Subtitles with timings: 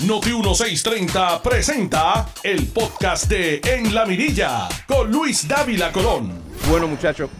[0.00, 6.32] Noti 1630 presenta el podcast de En la Mirilla con Luis Dávila Colón.
[6.68, 7.30] Bueno, muchachos,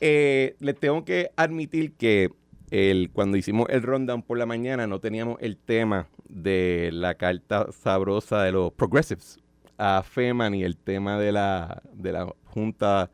[0.00, 2.30] eh, les tengo que admitir que
[2.70, 7.68] el, cuando hicimos el rundown por la mañana no teníamos el tema de la carta
[7.72, 9.38] sabrosa de los progressives
[9.78, 13.10] a FEMA ni el tema de la, de la Junta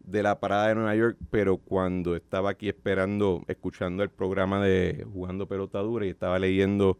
[0.00, 5.06] de la Parada de Nueva York, pero cuando estaba aquí esperando, escuchando el programa de
[5.12, 6.98] Jugando Pelota Dura y estaba leyendo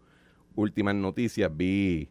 [0.58, 2.08] últimas noticias, vi,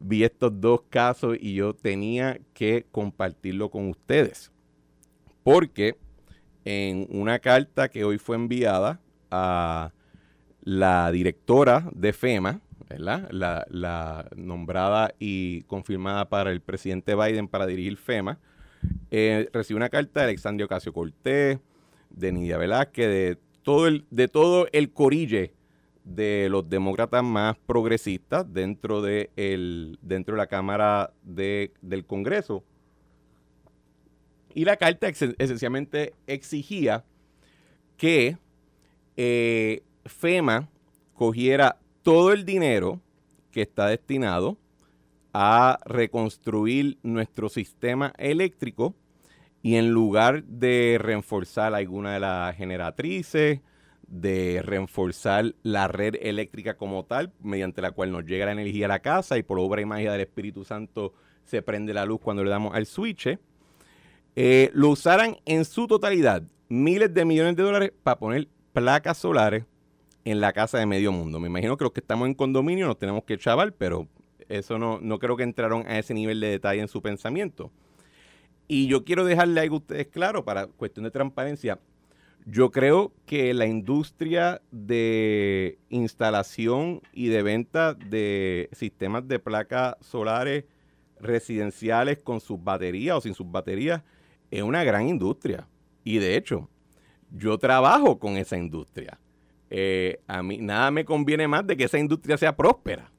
[0.00, 4.50] vi estos dos casos y yo tenía que compartirlo con ustedes.
[5.42, 5.96] Porque
[6.64, 9.92] en una carta que hoy fue enviada a
[10.62, 12.60] la directora de FEMA.
[12.98, 18.38] La, la nombrada y confirmada para el presidente Biden para dirigir FEMA,
[19.10, 21.58] eh, recibe una carta de Alexandria Ocasio Cortés,
[22.10, 25.54] de Nidia Velázquez, de todo el, de todo el corille
[26.04, 32.64] de los demócratas más progresistas dentro de, el, dentro de la Cámara de, del Congreso.
[34.54, 37.04] Y la carta esencialmente exigía
[37.96, 38.36] que
[39.16, 40.68] eh, FEMA
[41.14, 43.00] cogiera todo el dinero
[43.50, 44.58] que está destinado
[45.32, 48.94] a reconstruir nuestro sistema eléctrico
[49.62, 53.60] y en lugar de reforzar alguna de las generatrices,
[54.12, 58.88] de reforzar la red eléctrica como tal, mediante la cual nos llega la energía a
[58.88, 62.44] la casa y por obra y magia del Espíritu Santo se prende la luz cuando
[62.44, 63.38] le damos al switch,
[64.36, 69.64] eh, lo usaran en su totalidad, miles de millones de dólares para poner placas solares
[70.26, 71.40] en la casa de medio mundo.
[71.40, 74.08] Me imagino que los que estamos en condominio nos tenemos que chaval, pero
[74.50, 77.70] eso no, no creo que entraron a ese nivel de detalle en su pensamiento.
[78.68, 81.78] Y yo quiero dejarle algo a ustedes claro para cuestión de transparencia.
[82.44, 90.64] Yo creo que la industria de instalación y de venta de sistemas de placas solares
[91.20, 94.02] residenciales con sus baterías o sin sus baterías
[94.50, 95.68] es una gran industria.
[96.04, 96.68] Y de hecho,
[97.30, 99.18] yo trabajo con esa industria.
[99.70, 103.10] Eh, a mí nada me conviene más de que esa industria sea próspera.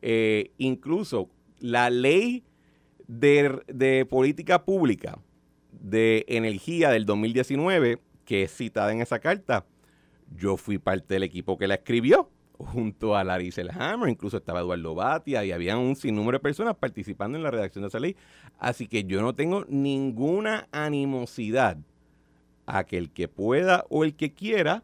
[0.00, 2.44] Eh, incluso la ley
[3.06, 5.18] de, política pública
[5.72, 9.66] de energía del 2019, que es citada en esa carta,
[10.36, 14.94] yo fui parte del equipo que la escribió junto a Larry Selhammer, incluso estaba Eduardo
[14.94, 18.16] Batia y había un sinnúmero de personas participando en la redacción de esa ley.
[18.58, 21.78] Así que yo no tengo ninguna animosidad
[22.66, 24.82] a que el que pueda o el que quiera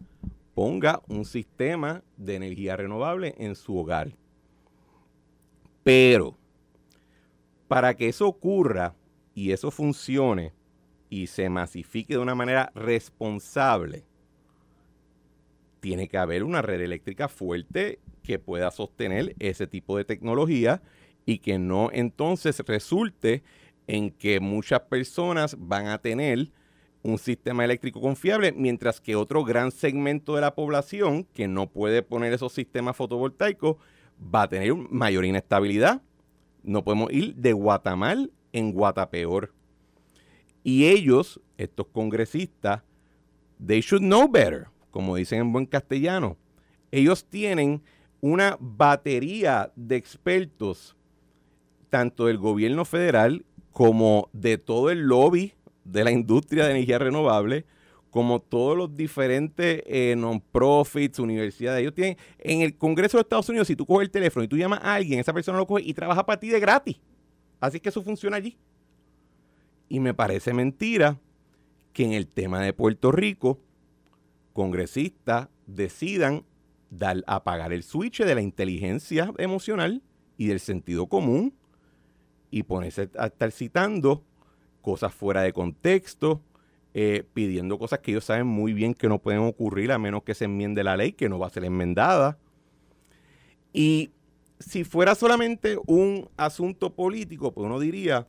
[0.54, 4.12] ponga un sistema de energía renovable en su hogar.
[5.84, 6.36] Pero
[7.68, 8.94] para que eso ocurra
[9.34, 10.52] y eso funcione
[11.10, 14.04] y se masifique de una manera responsable,
[15.80, 20.82] tiene que haber una red eléctrica fuerte que pueda sostener ese tipo de tecnología
[21.24, 23.42] y que no entonces resulte
[23.86, 26.50] en que muchas personas van a tener
[27.02, 32.02] un sistema eléctrico confiable, mientras que otro gran segmento de la población que no puede
[32.02, 33.76] poner esos sistemas fotovoltaicos
[34.34, 36.02] va a tener mayor inestabilidad.
[36.62, 39.54] No podemos ir de Guatemala en Guatapeor.
[40.62, 42.82] Y ellos, estos congresistas,
[43.64, 46.36] they should know better, como dicen en buen castellano.
[46.90, 47.82] Ellos tienen
[48.20, 50.96] una batería de expertos,
[51.90, 55.54] tanto del gobierno federal como de todo el lobby
[55.84, 57.64] de la industria de energía renovable,
[58.10, 63.68] como todos los diferentes eh, non-profits, universidades, ellos tienen, en el Congreso de Estados Unidos,
[63.68, 65.94] si tú coges el teléfono y tú llamas a alguien, esa persona lo coge y
[65.94, 66.96] trabaja para ti de gratis.
[67.60, 68.56] Así que eso funciona allí.
[69.88, 71.18] Y me parece mentira
[71.92, 73.60] que en el tema de Puerto Rico,
[74.52, 76.44] congresistas decidan
[76.90, 80.02] dar, apagar el switch de la inteligencia emocional
[80.36, 81.54] y del sentido común
[82.50, 84.24] y ponerse a estar citando
[84.80, 86.40] cosas fuera de contexto,
[86.94, 90.34] eh, pidiendo cosas que ellos saben muy bien que no pueden ocurrir a menos que
[90.34, 92.38] se enmiende la ley, que no va a ser enmendada.
[93.72, 94.10] Y
[94.58, 98.26] si fuera solamente un asunto político, pues uno diría,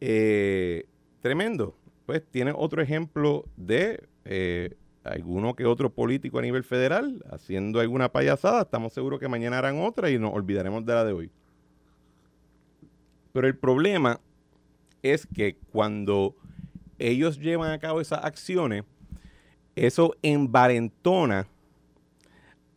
[0.00, 0.86] eh,
[1.20, 1.76] tremendo.
[2.06, 8.10] Pues tiene otro ejemplo de eh, alguno que otro político a nivel federal haciendo alguna
[8.10, 8.62] payasada.
[8.62, 11.30] Estamos seguros que mañana harán otra y nos olvidaremos de la de hoy.
[13.32, 14.20] Pero el problema
[15.02, 16.34] es que cuando
[16.98, 18.84] ellos llevan a cabo esas acciones,
[19.76, 21.46] eso envalentona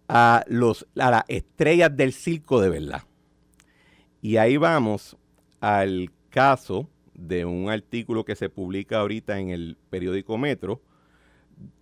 [0.08, 3.04] a, los, a las estrellas del circo de verdad.
[4.22, 5.18] Y ahí vamos
[5.60, 10.82] al caso de un artículo que se publica ahorita en el periódico Metro,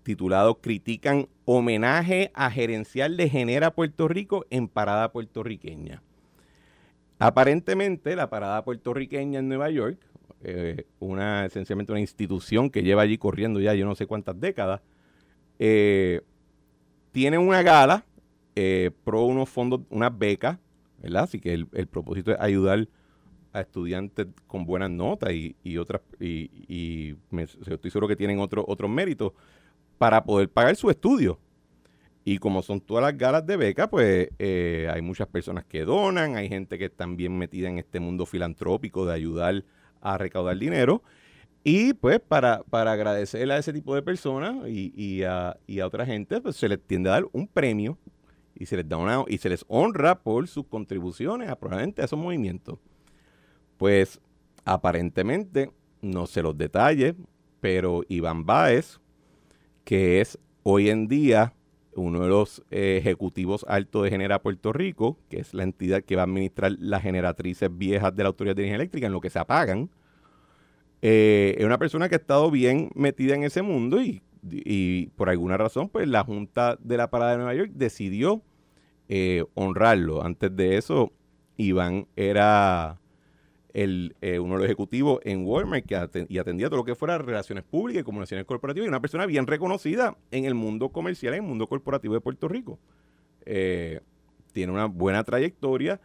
[0.04, 6.02] titulado Critican homenaje a gerencial de Genera Puerto Rico en parada puertorriqueña.
[7.20, 10.00] Aparentemente, la parada puertorriqueña en Nueva York,
[10.44, 14.82] eh, una esencialmente una institución que lleva allí corriendo ya yo no sé cuántas décadas,
[15.60, 16.22] eh,
[17.12, 18.06] tiene una gala
[18.56, 20.58] eh, pro unos fondos, unas becas,
[20.98, 21.24] ¿verdad?
[21.24, 22.88] Así que el, propósito es ayudar
[23.54, 29.34] a estudiantes con buenas notas y, otras, y, estoy seguro que tienen otros otros méritos
[29.98, 31.40] para poder pagar su estudio.
[32.24, 36.36] Y como son todas las galas de beca, pues eh, hay muchas personas que donan,
[36.36, 39.64] hay gente que está bien metida en este mundo filantrópico de ayudar
[40.02, 41.02] a recaudar dinero.
[41.64, 46.56] Y pues para, para agradecerle a ese tipo de personas y, a, otra gente, pues
[46.56, 47.98] se les tiende a dar un premio
[48.56, 52.06] y se les da una, y se les honra por sus contribuciones a, probablemente a
[52.06, 52.80] esos movimientos.
[53.82, 54.22] Pues
[54.64, 55.72] aparentemente,
[56.04, 57.16] no sé los detalles,
[57.62, 59.00] pero Iván Báez,
[59.86, 61.56] que es hoy en día
[61.96, 66.16] uno de los eh, ejecutivos altos de Genera Puerto Rico, que es la entidad que
[66.16, 69.32] va a administrar las generatrices viejas de la Autoridad de Energía Eléctrica en lo que
[69.32, 69.90] se apagan,
[71.02, 75.58] eh, es una persona que ha estado bien metida en ese mundo y, por alguna
[75.58, 78.44] razón, pues la Junta de la Parada de Nueva York decidió
[79.10, 80.24] eh, honrarlo.
[80.24, 81.12] Antes de eso,
[81.58, 83.01] Iván era
[83.74, 87.18] el, eh, uno de los ejecutivos en Walmart que y atendía todo lo que fuera
[87.18, 91.44] relaciones públicas y comunicaciones corporativas y una persona bien reconocida en el mundo comercial, en
[91.44, 92.80] el mundo corporativo de Puerto Rico.
[93.46, 96.00] tiene una buena trayectoria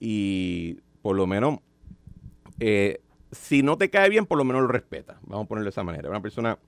[0.00, 1.58] y por lo menos
[3.32, 5.18] si no te cae bien, por lo menos lo respeta.
[5.22, 6.08] Vamos a ponerlo de esa manera.
[6.10, 6.58] Una persona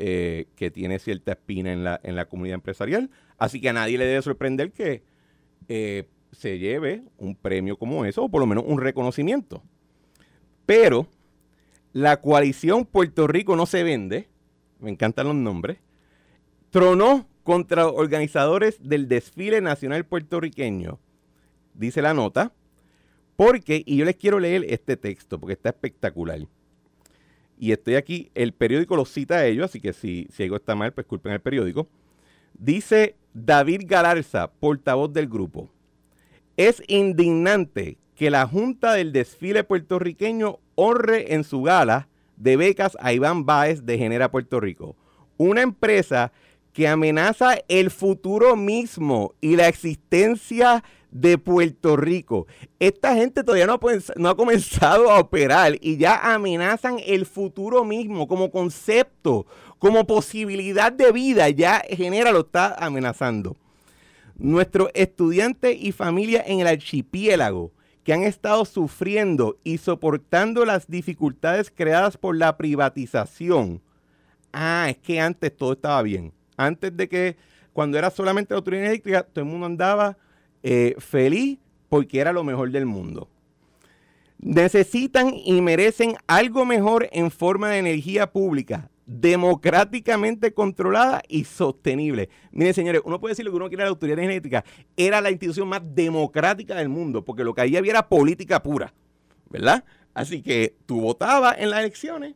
[0.00, 3.10] eh, que tiene cierta espina en la, en la comunidad empresarial.
[3.36, 5.02] Así que a nadie le debe sorprender que
[5.68, 9.62] eh, se lleve un premio como eso, o por lo menos un reconocimiento.
[10.68, 11.06] Pero
[11.94, 14.28] la coalición Puerto Rico no se vende,
[14.80, 15.78] me encantan los nombres,
[16.68, 20.98] tronó contra organizadores del desfile nacional puertorriqueño.
[21.72, 22.52] Dice la nota,
[23.34, 26.40] porque, y yo les quiero leer este texto, porque está espectacular.
[27.58, 30.74] Y estoy aquí, el periódico lo cita a ellos, así que si, si algo está
[30.74, 31.88] mal, pues culpen al periódico.
[32.52, 35.70] Dice David Galarza, portavoz del grupo.
[36.58, 43.12] Es indignante que la Junta del Desfile puertorriqueño honre en su gala de becas a
[43.12, 44.96] Iván Báez de Genera Puerto Rico,
[45.36, 46.32] una empresa
[46.72, 50.82] que amenaza el futuro mismo y la existencia
[51.12, 52.48] de Puerto Rico.
[52.80, 53.80] Esta gente todavía no ha,
[54.16, 59.46] no ha, comenzado a operar y ya amenazan el futuro mismo como concepto,
[59.78, 61.48] como posibilidad de vida.
[61.50, 63.56] Ya Genera lo está amenazando.
[64.36, 67.72] Nuestros estudiantes y familias en el archipiélago
[68.08, 73.82] que han estado sufriendo y soportando las dificultades creadas por la privatización.
[74.50, 76.32] Ah, es que antes todo estaba bien.
[76.56, 77.36] Antes de que,
[77.74, 80.16] cuando era solamente la autoridad eléctrica, todo el mundo andaba
[80.62, 81.58] eh, feliz
[81.90, 83.28] porque era lo mejor del mundo.
[84.38, 92.28] Necesitan y merecen algo mejor en forma de energía pública, democráticamente controlada y sostenible.
[92.52, 94.64] Miren, señores, uno puede decir lo que uno quiera la autoridad energética,
[94.98, 98.92] era la institución más democrática del mundo, porque lo que ahí había era política pura,
[99.48, 99.82] ¿verdad?
[100.12, 102.34] Así que tú votabas en las elecciones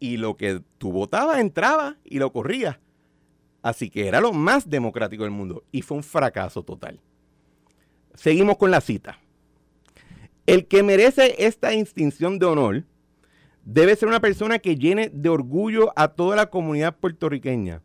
[0.00, 2.80] y lo que tú votabas entraba y lo corría.
[3.60, 6.98] Así que era lo más democrático del mundo y fue un fracaso total.
[8.14, 9.18] Seguimos con la cita.
[10.46, 12.84] El que merece esta distinción de honor
[13.66, 17.82] debe ser una persona que llene de orgullo a toda la comunidad puertorriqueña.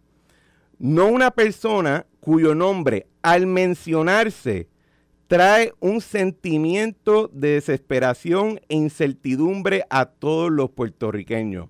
[0.78, 4.70] No una persona cuyo nombre al mencionarse
[5.28, 11.70] trae un sentimiento de desesperación e incertidumbre a todos los puertorriqueños.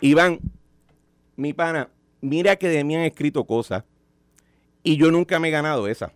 [0.00, 0.40] Iván,
[1.36, 1.88] mi pana,
[2.20, 3.84] mira que de mí han escrito cosas
[4.82, 6.12] y yo nunca me he ganado esa.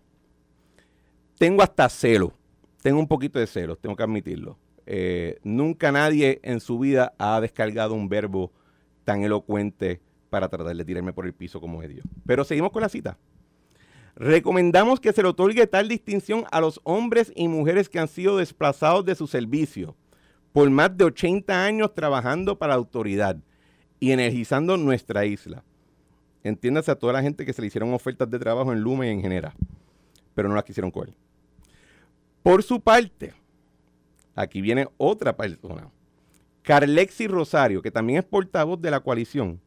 [1.39, 2.35] Tengo hasta celo.
[2.83, 4.59] Tengo un poquito de celos, tengo que admitirlo.
[4.91, 8.53] Eh, nunca nadie en su vida ha descargado un verbo
[9.05, 12.07] tan elocuente para tratar de tirarme por el piso como es Dios.
[12.25, 13.19] Pero seguimos con la cita.
[14.17, 18.39] Recomendamos que se le otorgue tal distinción a los hombres y mujeres que han sido
[18.39, 19.95] desplazados de su servicio
[20.55, 23.37] por más de 80 años trabajando para la autoridad
[24.01, 25.65] y energizando nuestra isla.
[26.43, 29.11] Entiéndase a toda la gente que se le hicieron ofertas de trabajo en Lume y
[29.11, 29.55] en Genera,
[30.35, 31.13] pero no las quisieron coger.
[32.43, 33.35] Por su parte,
[34.39, 35.91] aquí viene otra persona,
[36.63, 39.61] Carlexi Rosario, que también es portavoz de la coalición,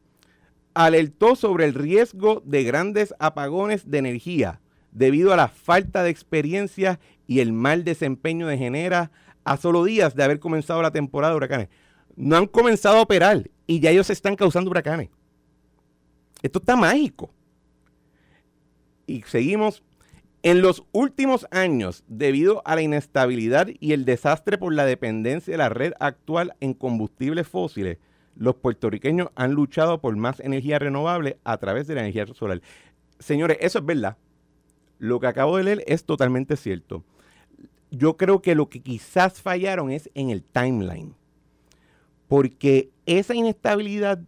[0.74, 4.60] alertó sobre el riesgo de grandes apagones de energía
[4.92, 9.10] debido a la falta de experiencia y el mal desempeño de Genera
[9.44, 11.68] a solo días de haber comenzado la temporada de huracanes.
[12.14, 15.08] No han comenzado a operar y ya ellos están causando huracanes.
[16.42, 17.30] Esto está mágico.
[19.06, 19.82] Y seguimos.
[20.44, 25.58] En los últimos años, debido a la inestabilidad y el desastre por la dependencia de
[25.58, 27.98] la red actual en combustibles fósiles,
[28.34, 32.60] los puertorriqueños han luchado por más energía renovable a través de la energía solar.
[33.20, 34.16] Señores, eso es verdad.
[34.98, 37.04] Lo que acabo de leer es totalmente cierto.
[37.92, 41.14] Yo creo que lo que quizás fallaron es en el timeline.
[42.26, 44.20] Porque esa inestabilidad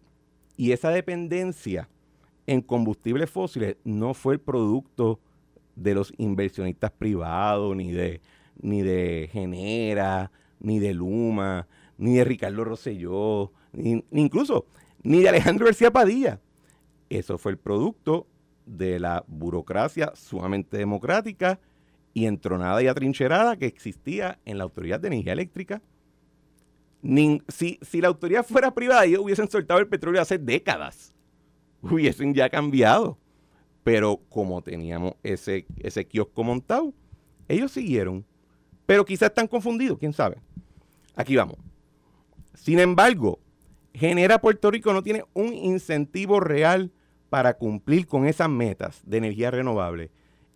[0.56, 1.88] y esa dependencia
[2.46, 5.18] en combustibles fósiles no fue el producto
[5.76, 8.20] de los inversionistas privados, ni de,
[8.60, 11.66] ni de Genera, ni de Luma,
[11.98, 14.66] ni de Ricardo Rosselló, ni, incluso
[15.02, 16.40] ni de Alejandro García Padilla.
[17.08, 18.26] Eso fue el producto
[18.66, 21.60] de la burocracia sumamente democrática
[22.14, 25.82] y entronada y atrincherada que existía en la Autoridad de Energía Eléctrica.
[27.48, 31.12] si, si la autoridad fuera privada, ellos hubiesen soltado el petróleo hace décadas.
[31.82, 33.18] Hubiesen ya cambiado.
[33.84, 36.92] Pero como teníamos ese, ese kiosco montado,
[37.46, 38.24] ellos siguieron.
[38.86, 40.38] Pero quizás están confundidos, quién sabe.
[41.14, 41.58] Aquí vamos.
[42.54, 43.38] Sin embargo,
[43.92, 46.90] Genera Puerto Rico no tiene un incentivo real
[47.30, 50.10] para cumplir con esas metas de energía renovable.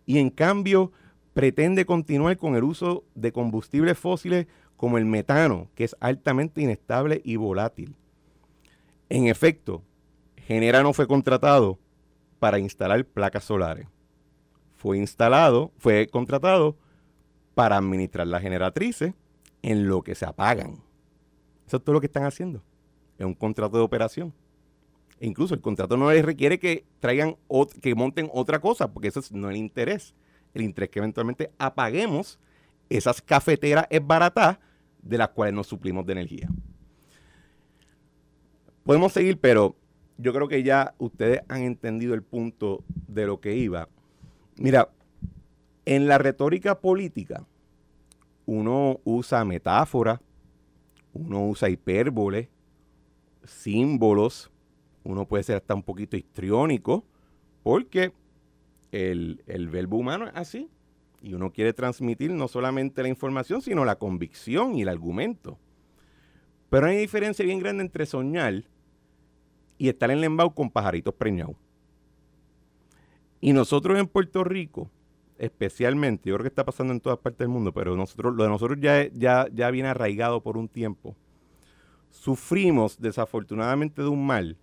[0.05, 0.91] Y en cambio,
[1.33, 7.21] pretende continuar con el uso de combustibles fósiles como el metano, que es altamente inestable
[7.23, 7.95] y volátil.
[9.09, 9.83] En efecto,
[10.37, 11.79] Genera no fue contratado
[12.39, 13.87] para instalar placas solares.
[14.75, 16.77] Fue instalado, fue contratado
[17.53, 19.13] para administrar las generatrices
[19.61, 20.81] en lo que se apagan.
[21.67, 22.63] Eso es todo lo que están haciendo.
[23.17, 24.33] Es un contrato de operación.
[25.19, 27.35] E incluso el contrato no les requiere que traigan
[27.81, 30.15] que monten otra cosa, porque eso no es el interés.
[30.53, 32.39] El interés que eventualmente apaguemos
[32.89, 34.57] esas cafeteras es baratas
[35.01, 36.49] de las cuales nos suplimos de energía.
[38.83, 39.75] Podemos seguir, pero
[40.19, 43.87] yo creo que ya ustedes han entendido el punto de lo que iba.
[44.57, 44.89] Mira,
[45.85, 47.47] en la retórica política,
[48.45, 50.19] uno usa metáforas,
[51.13, 52.49] uno usa hipérbole,
[53.45, 54.51] símbolos,
[55.05, 57.05] uno puede ser hasta un poquito histriónico,
[57.63, 58.11] porque
[58.91, 60.69] el, el verbo humano es así.
[61.21, 65.57] Y uno quiere transmitir no solamente la información, sino la convicción y el argumento.
[66.69, 68.65] Pero hay una diferencia bien grande entre soñar
[69.79, 71.55] y estar en el con pajaritos preñados.
[73.41, 74.91] Y nosotros en Puerto Rico,
[75.37, 78.49] especialmente, yo creo que está pasando en todas partes del mundo, pero nosotros, lo de
[78.49, 81.15] nosotros ya, ya, ya viene arraigado por un tiempo.
[82.11, 84.57] Sufrimos desafortunadamente de un mal,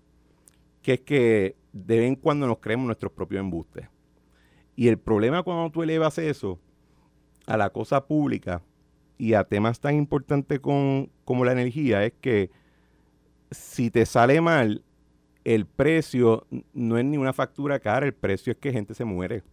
[0.82, 3.88] que es que de vez en cuando nos creemos nuestros propios embustes.
[4.76, 6.60] Y el problema cuando tú elevas eso
[7.46, 8.62] a la cosa pública
[9.16, 12.50] y a temas tan importantes como la energía es que
[13.50, 14.82] si te sale mal,
[15.46, 19.44] el precio no es ni una factura cara, el precio es que gente se muere.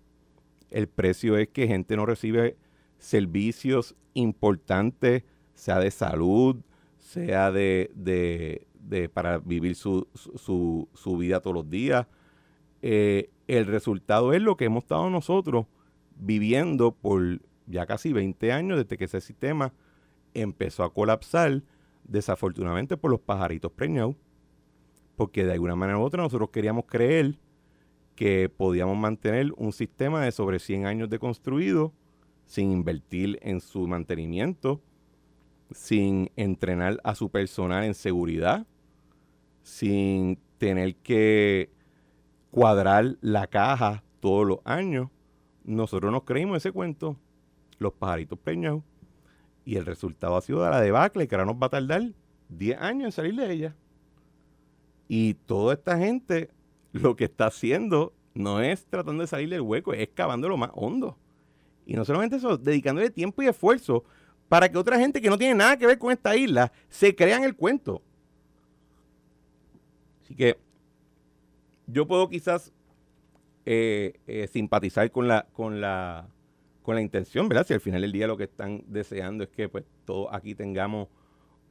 [0.71, 2.57] El precio es que gente no recibe
[2.97, 5.23] servicios importantes,
[5.53, 6.55] sea de salud,
[6.97, 12.07] sea de, de, para vivir su, su, su, vida todos los días.
[12.81, 15.67] Eh, el resultado es lo que hemos estado nosotros
[16.15, 19.73] viviendo por ya casi 20 años desde que ese sistema
[20.33, 21.61] empezó a colapsar,
[22.03, 24.15] desafortunadamente por los pajaritos preñados
[25.15, 27.37] porque de alguna manera u otra nosotros queríamos creer
[28.15, 31.93] que podíamos mantener un sistema de sobre 100 años de construido
[32.45, 34.81] sin invertir en su mantenimiento,
[35.71, 38.67] sin entrenar a su personal en seguridad,
[39.63, 41.71] sin tener que
[42.51, 45.09] cuadrar la caja todos los años.
[45.63, 47.17] Nosotros nos creímos ese cuento,
[47.79, 48.83] los pajaritos peñados,
[49.65, 52.03] y el resultado ha sido de la debacle que ahora nos va a tardar
[52.49, 53.75] 10 años en salir de ella.
[55.07, 56.49] Y toda esta gente
[56.91, 61.17] lo que está haciendo no es tratando de salir del hueco, es lo más hondo.
[61.85, 64.03] Y no solamente eso, dedicándole tiempo y esfuerzo
[64.47, 67.43] para que otra gente que no tiene nada que ver con esta isla se crean
[67.43, 68.01] el cuento.
[70.23, 70.57] Así que
[71.87, 72.71] yo puedo quizás
[73.65, 76.27] eh, eh, simpatizar con la, con la
[76.83, 77.65] con la intención, ¿verdad?
[77.65, 81.07] Si al final del día lo que están deseando es que pues todos aquí tengamos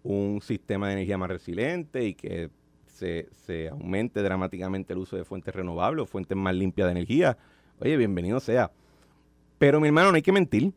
[0.02, 2.50] un sistema de energía más resiliente y que
[2.92, 7.37] se, aumente dramáticamente el uso de fuentes renovables o fuentes más limpias de energía,
[7.80, 8.70] oye, bienvenido sea.
[9.58, 10.72] Pero mi hermano, no hay que mentir.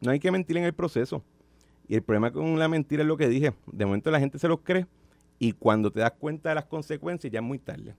[0.00, 1.22] No hay que mentir en el proceso.
[1.88, 3.52] Y el problema con la mentira es lo que dije.
[3.66, 4.86] De momento la gente se los cree
[5.38, 7.94] y cuando te das cuenta de las consecuencias ya es muy tarde.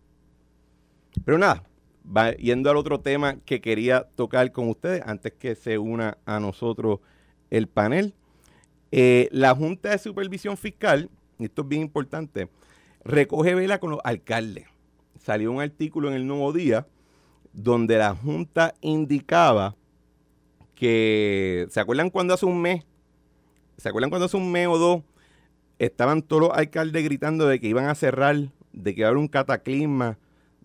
[1.26, 1.64] Pero nada,
[2.06, 6.40] va yendo al otro tema que quería tocar con ustedes antes que se una a
[6.40, 7.00] nosotros
[7.50, 8.14] el panel.
[8.92, 12.50] Eh, la Junta de Supervisión Fiscal, y esto es bien importante,
[13.08, 14.66] recoge vela con los alcaldes.
[15.20, 16.88] Salió un artículo en el Nuevo Día
[17.54, 19.76] donde la Junta indicaba
[20.76, 22.86] que, ¿se acuerdan cuando hace un mes?
[23.78, 25.02] ¿Se acuerdan cuando hace un mes o dos
[25.80, 28.36] estaban todos los alcaldes gritando de que iban a cerrar,
[28.74, 30.18] de que iba a haber un cataclisma,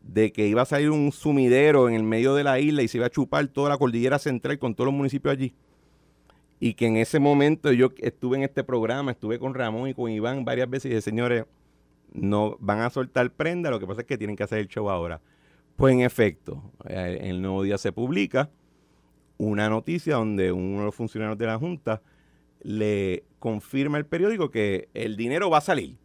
[0.03, 2.99] de que iba a salir un sumidero en el medio de la isla y se
[2.99, 5.55] iba a chupar toda la cordillera central con todos los municipios allí?
[6.61, 10.11] Y que en ese momento yo estuve en este programa, estuve con Ramón y con
[10.11, 11.45] Iván varias veces y dije, señores,
[12.13, 14.91] no van a soltar prenda, lo que pasa es que tienen que hacer el show
[14.91, 15.21] ahora.
[15.77, 18.51] Pues en efecto, eh, el nuevo día se publica
[19.39, 22.03] una noticia donde uno de los funcionarios de la Junta
[22.63, 25.97] le confirma al periódico que el dinero va a salir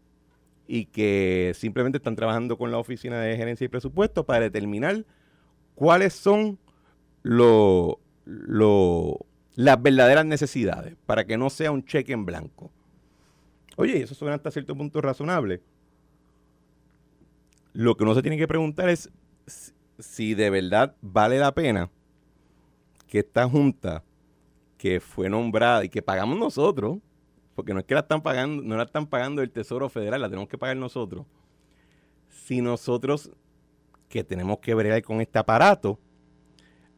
[0.67, 5.05] y que simplemente están trabajando con la oficina de gerencia y presupuesto para determinar
[5.75, 6.57] cuáles son
[7.21, 12.71] lo, las verdaderas necesidades para que no sea un cheque en blanco.
[13.75, 15.61] Oye, eso suena hasta cierto punto razonable.
[17.77, 19.11] Lo que uno se tiene que preguntar es
[19.99, 21.91] si de verdad vale la pena
[23.05, 24.03] que esta junta
[24.79, 26.97] que fue nombrada y que pagamos nosotros,
[27.53, 30.27] porque no es que la están pagando, no la están pagando el Tesoro Federal, la
[30.27, 31.27] tenemos que pagar nosotros.
[32.29, 33.29] Si nosotros
[34.09, 35.99] que tenemos que bregar con este aparato,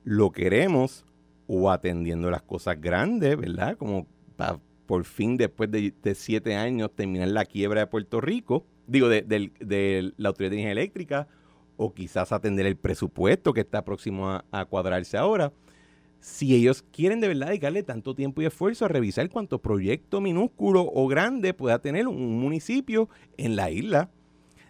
[0.06, 1.06] lo queremos
[1.46, 3.76] o atendiendo las cosas grandes, ¿verdad?
[3.76, 4.08] Como
[4.38, 10.14] para por fin después de, siete años terminar la quiebra de Puerto Rico, digo, de,
[10.18, 11.28] la Autoridad de Energía Eléctrica,
[11.78, 15.54] o quizás atender el presupuesto que está próximo a, cuadrarse ahora
[16.20, 20.82] si ellos quieren de verdad dedicarle tanto tiempo y esfuerzo a revisar cuánto proyecto minúsculo
[20.82, 24.10] o grande pueda tener un municipio en la isla,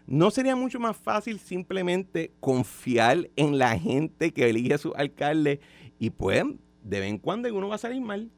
[0.05, 5.59] ¿no sería mucho más fácil simplemente confiar en la gente que elige a su alcalde
[5.97, 6.43] y pues
[6.83, 8.29] de vez en cuando uno va a salir mal?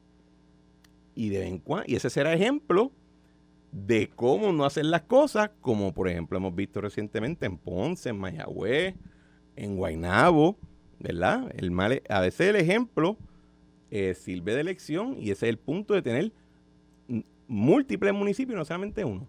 [1.14, 2.94] Y, de vez en cuando, y ese será ejemplo
[3.72, 8.20] de cómo no hacer las cosas, como por ejemplo hemos visto recientemente en Ponce, en
[8.20, 8.96] Mayagüez,
[9.56, 10.58] en Guaynabo,
[11.00, 11.52] ¿verdad?
[11.56, 11.72] El
[12.10, 13.18] a veces el ejemplo
[13.90, 16.32] eh, sirve de elección y ese es el punto de tener
[17.48, 19.28] múltiples municipios, no solamente uno.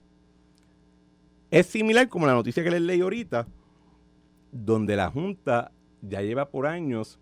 [1.50, 3.46] Es similar como la noticia que les leí ahorita,
[4.50, 7.18] donde la Junta ya lleva por años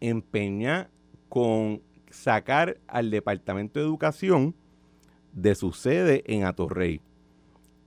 [0.00, 0.90] empeñada
[1.28, 4.54] con sacar al Departamento de Educación
[5.32, 7.00] de su sede en Atorrey.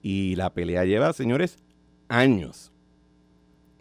[0.02, 1.58] Y la pelea lleva, señores,
[2.08, 2.72] años.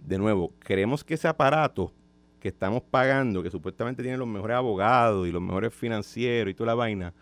[0.03, 1.93] De nuevo, queremos que ese aparato
[2.41, 6.69] que estamos pagando, que supuestamente tiene los mejores abogados y los mejores financieros y toda
[6.69, 7.15] la vaina,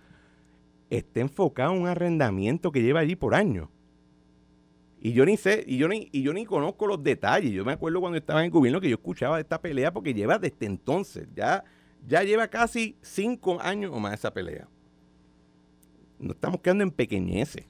[0.90, 3.68] esté enfocado en un arrendamiento que lleva allí por años.
[5.00, 7.50] Y yo ni sé, y yo ni, y yo ni conozco los detalles.
[7.50, 10.14] Yo me acuerdo cuando estaba en el gobierno que yo escuchaba de esta pelea porque
[10.14, 11.26] lleva desde entonces.
[11.34, 11.64] Ya,
[12.06, 14.68] ya lleva casi cinco años o más esa pelea.
[16.22, 17.64] No estamos quedando en pequeñeces.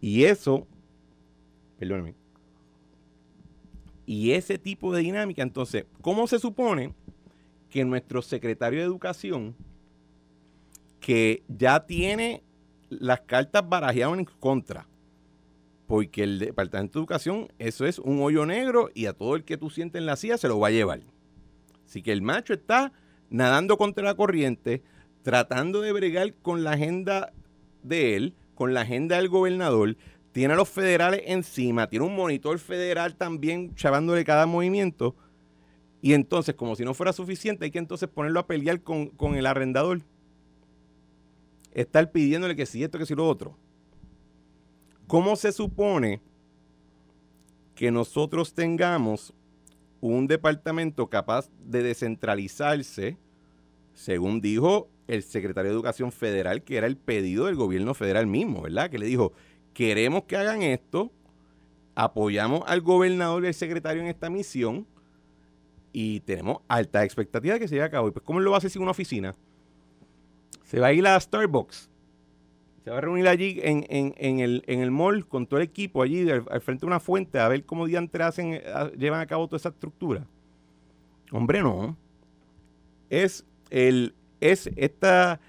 [0.00, 0.66] Y eso,
[1.78, 2.14] perdóneme,
[4.10, 6.92] y ese tipo de dinámica, entonces, ¿cómo se supone
[7.68, 9.54] que nuestro secretario de Educación,
[10.98, 12.42] que ya tiene
[12.88, 14.88] las cartas barajeadas en contra,
[15.86, 19.56] porque el Departamento de Educación, eso es un hoyo negro y a todo el que
[19.56, 21.02] tú sientes en la silla se lo va a llevar.
[21.86, 22.92] Así que el macho está
[23.28, 24.82] nadando contra la corriente,
[25.22, 27.32] tratando de bregar con la agenda
[27.82, 29.96] de él, con la agenda del gobernador,
[30.32, 35.16] tiene a los federales encima, tiene un monitor federal también chavándole cada movimiento.
[36.02, 39.46] Y entonces, como si no fuera suficiente, hay que entonces ponerlo a pelear con, el
[39.46, 40.02] arrendador.
[41.72, 43.56] Estar pidiéndole que si esto, que si lo otro.
[45.06, 46.20] ¿Cómo se supone
[47.74, 49.34] que nosotros tengamos
[50.00, 53.16] un departamento capaz de descentralizarse,
[53.94, 58.62] según dijo el secretario de Educación Federal, que era el pedido del gobierno federal mismo,
[58.62, 58.90] ¿verdad?
[58.90, 59.32] Que le dijo,
[59.74, 61.10] queremos que hagan esto,
[61.94, 64.86] apoyamos al gobernador y al secretario en esta misión
[65.92, 68.08] y tenemos alta expectativa de que se lleve a cabo.
[68.08, 69.34] ¿Y pues cómo lo va a hacer sin una oficina?
[70.64, 71.88] Se va a ir a Starbucks.
[72.84, 73.84] Se va a reunir allí en,
[74.40, 77.48] el, en el mall con todo el equipo allí al, frente de una fuente a
[77.48, 78.60] ver cómo diantres hacen,
[78.96, 80.24] llevan a cabo toda esa estructura.
[81.32, 81.96] Hombre, no.
[83.10, 85.40] Es el es esta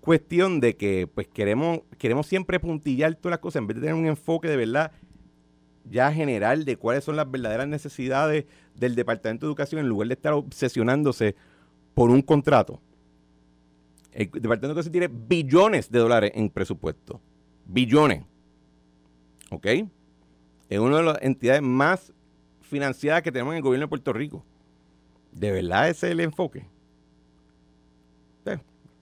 [0.00, 3.94] cuestión de que pues queremos, queremos siempre puntillar todas las cosas en vez de tener
[3.94, 4.92] un enfoque de verdad
[5.90, 10.14] ya general de cuáles son las verdaderas necesidades del Departamento de Educación en lugar de
[10.14, 11.36] estar obsesionándose
[11.94, 12.80] por un contrato.
[14.12, 17.20] El Departamento de Educación tiene billones de dólares en presupuesto.
[17.66, 18.24] Billones.
[19.50, 19.66] ¿Ok?
[20.68, 22.12] Es una de las entidades más
[22.62, 24.44] financiadas que tenemos en el gobierno de Puerto Rico.
[25.32, 26.66] ¿De verdad ese es el enfoque?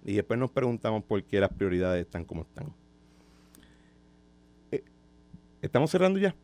[0.04, 2.66] Y después nos preguntamos por qué las prioridades están como están.
[4.70, 4.84] Eh,
[5.62, 6.34] ¿Estamos cerrando ya?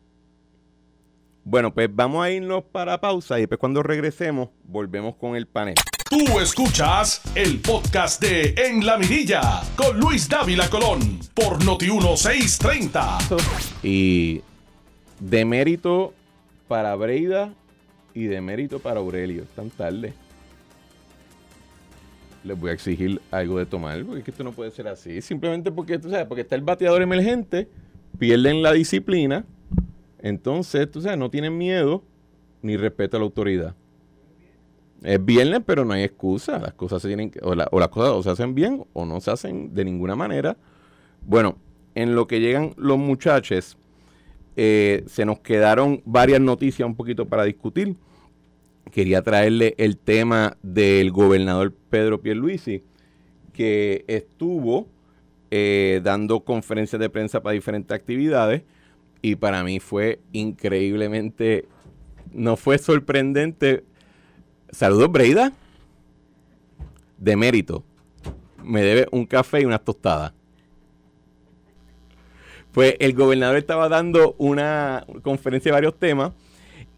[1.43, 5.75] Bueno, pues vamos a irnos para pausa y después cuando regresemos volvemos con el panel.
[6.09, 13.79] Tú escuchas el podcast de En la Mirilla con Luis Dávila Colón por Noti1630.
[13.81, 14.41] Y
[15.19, 16.13] de mérito
[16.67, 17.53] para Breida
[18.13, 19.45] y de mérito para Aurelio.
[19.55, 20.13] Tan tarde.
[22.43, 25.21] Les voy a exigir algo de tomar, porque es que esto no puede ser así.
[25.21, 27.67] Simplemente porque, tú sabes, porque está el bateador emergente,
[28.17, 29.45] pierden la disciplina,
[30.21, 32.03] entonces, tú sabes, no tienen miedo
[32.61, 33.75] ni respeto a la autoridad.
[35.01, 36.59] Es viernes, pero no hay excusa.
[36.59, 39.31] Las cosas se tienen que, o, las cosas o se hacen bien o no se
[39.31, 40.55] hacen de ninguna manera.
[41.25, 41.57] Bueno,
[41.95, 43.77] en lo que llegan los muchachos,
[44.55, 47.95] eh, se nos quedaron varias noticias un poquito para discutir.
[48.89, 52.83] Quería traerle el tema del gobernador Pedro Pierluisi,
[53.53, 54.87] que estuvo
[55.49, 58.63] eh, dando conferencias de prensa para diferentes actividades
[59.21, 61.67] y para mí fue increíblemente,
[62.31, 63.83] no fue sorprendente.
[64.71, 65.53] Saludos, Breida.
[67.17, 67.83] De mérito.
[68.63, 70.33] Me debe un café y unas tostadas.
[72.71, 76.31] Pues el gobernador estaba dando una conferencia de varios temas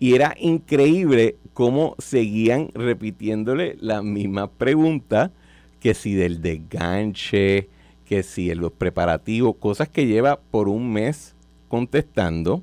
[0.03, 5.31] y era increíble cómo seguían repitiéndole la misma pregunta
[5.79, 7.69] que si del desganche,
[8.05, 11.35] que si en los preparativos, cosas que lleva por un mes
[11.69, 12.61] contestando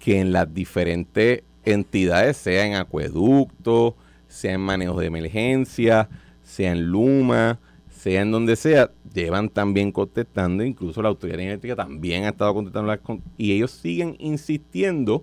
[0.00, 3.94] que en las diferentes entidades, sea en acueducto,
[4.26, 6.08] sea en manejo de emergencia,
[6.42, 12.24] sea en Luma, sea en donde sea, llevan también contestando, incluso la autoridad energética también
[12.24, 12.92] ha estado contestando
[13.36, 15.22] y ellos siguen insistiendo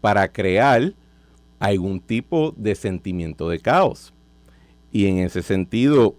[0.00, 0.92] para crear
[1.58, 4.12] algún tipo de sentimiento de caos.
[4.92, 6.14] Y en ese sentido,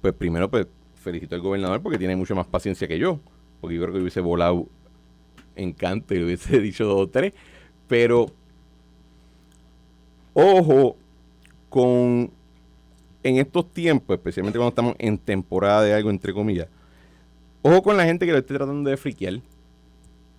[0.00, 3.20] pues primero pues felicito al gobernador porque tiene mucho más paciencia que yo,
[3.60, 4.66] porque yo creo que hubiese volado
[5.56, 7.32] encanto y le hubiese dicho dos o tres,
[7.88, 8.26] pero
[10.32, 10.96] ojo
[11.68, 12.30] con
[13.22, 16.68] en estos tiempos, especialmente cuando estamos en temporada de algo, entre comillas,
[17.62, 19.40] ojo con la gente que lo esté tratando de friquear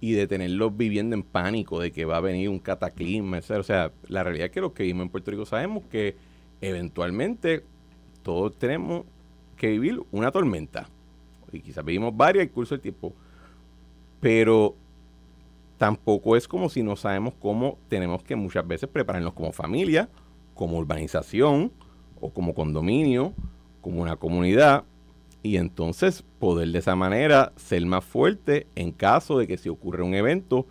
[0.01, 3.51] y de tenerlos viviendo en pánico de que va a venir un cataclismo, etc.
[3.51, 6.15] O sea, la realidad es que los que vivimos en Puerto Rico sabemos que
[6.61, 7.63] eventualmente
[8.23, 9.03] todos tenemos
[9.57, 10.89] que vivir una tormenta.
[11.51, 13.13] Y quizás vivimos varias el curso del tiempo.
[14.19, 14.75] Pero
[15.77, 20.09] tampoco es como si no sabemos cómo tenemos que muchas veces prepararnos como familia,
[20.53, 21.71] como urbanización
[22.19, 23.33] o como condominio,
[23.81, 24.83] como una comunidad,
[25.45, 30.01] y entonces poder de esa manera ser más fuerte en caso de que si ocurre
[30.01, 30.65] un evento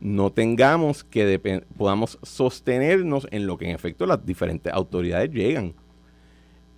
[0.00, 5.72] no tengamos que podamos sostenernos en lo que en efecto las diferentes autoridades llegan.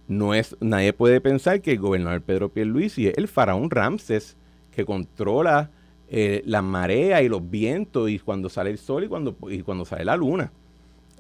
[0.07, 4.37] No es nadie puede pensar que el gobernador Pedro Pierluisi es el faraón Ramses
[4.71, 5.71] que controla
[6.09, 9.85] eh, la marea y los vientos y cuando sale el sol y cuando, y cuando
[9.85, 10.53] sale la luna.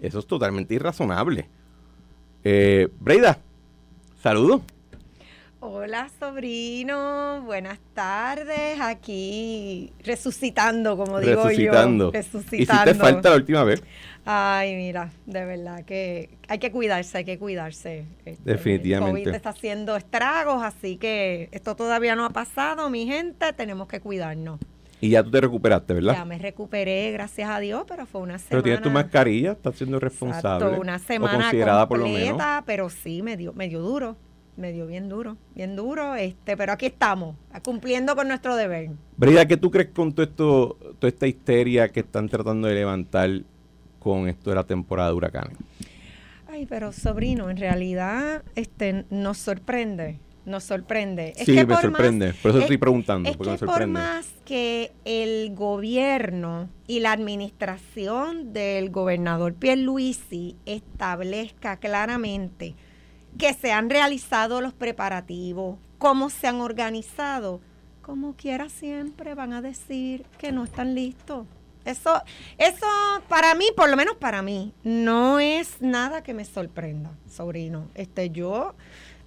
[0.01, 1.49] Eso es totalmente irrazonable.
[2.45, 3.40] Eh, Breida,
[4.23, 4.62] saludos.
[5.62, 8.81] Hola sobrino, buenas tardes.
[8.81, 12.11] Aquí resucitando, como digo yo.
[12.11, 12.12] Resucitando.
[12.14, 13.83] Hiciste falta la última vez.
[14.25, 18.07] Ay, mira, de verdad que hay que cuidarse, hay que cuidarse.
[18.25, 19.20] Este, Definitivamente.
[19.20, 23.87] El COVID está haciendo estragos, así que esto todavía no ha pasado, mi gente, tenemos
[23.87, 24.61] que cuidarnos.
[25.03, 26.14] Y ya tú te recuperaste, ¿verdad?
[26.14, 28.49] Ya me recuperé, gracias a Dios, pero fue una semana.
[28.49, 30.64] Pero tienes tu mascarilla, estás siendo responsable.
[30.64, 32.42] Exacto, una semana considerada por lo menos.
[32.64, 34.16] pero sí, me dio, me dio duro,
[34.61, 38.90] me dio bien duro, bien duro, este, pero aquí estamos, cumpliendo con nuestro deber.
[39.16, 43.31] Brida, ¿qué tú crees con todo esto, toda esta histeria que están tratando de levantar
[43.99, 45.57] con esto de la temporada de huracanes?
[46.49, 51.35] Ay, pero sobrino, en realidad este nos sorprende nos sorprende.
[51.37, 52.33] sí, me sorprende.
[52.35, 53.29] por eso estoy preguntando.
[53.29, 62.75] Es que por más que el gobierno y la administración del gobernador Pierluisi establezca claramente
[63.38, 67.61] que se han realizado los preparativos, cómo se han organizado,
[68.03, 71.47] como quiera siempre van a decir que no están listos.
[71.85, 72.23] Eso,
[72.59, 72.87] eso
[73.29, 77.88] para mí, por lo menos para mí, no es nada que me sorprenda, sobrino.
[77.95, 78.75] Este, yo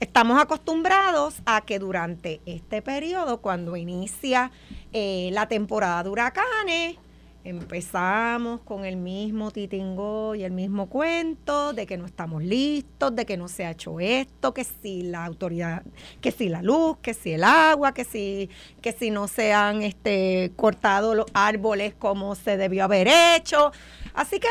[0.03, 4.51] Estamos acostumbrados a que durante este periodo, cuando inicia
[4.91, 6.97] eh, la temporada de huracanes,
[7.43, 13.25] empezamos con el mismo titingo y el mismo cuento de que no estamos listos, de
[13.25, 15.83] que no se ha hecho esto, que si la autoridad,
[16.21, 18.49] que si la luz, que si el agua, que si,
[18.81, 23.71] que si no se han este, cortado los árboles como se debió haber hecho.
[24.13, 24.47] Así que,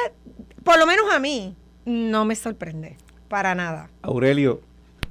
[0.63, 3.91] por lo menos a mí, no me sorprende, para nada.
[4.03, 4.61] Aurelio,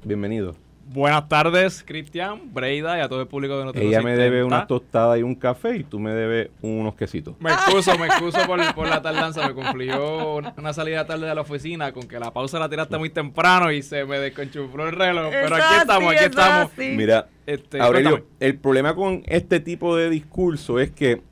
[0.04, 0.54] bienvenido.
[0.92, 3.84] Buenas tardes, Cristian, Breida y a todo el público de nosotros.
[3.84, 7.34] Ella me debe una tostada y un café y tú me debes unos quesitos.
[7.40, 9.48] Me excuso, me excuso por, por la tardanza.
[9.48, 13.08] Me cumplió una salida tarde de la oficina con que la pausa la tiraste muy
[13.08, 15.30] temprano y se me desconchufló el reloj.
[15.30, 16.70] Pero aquí estamos, aquí estamos.
[16.76, 21.22] Mira, este, Aurelio, el problema con este tipo de discurso es que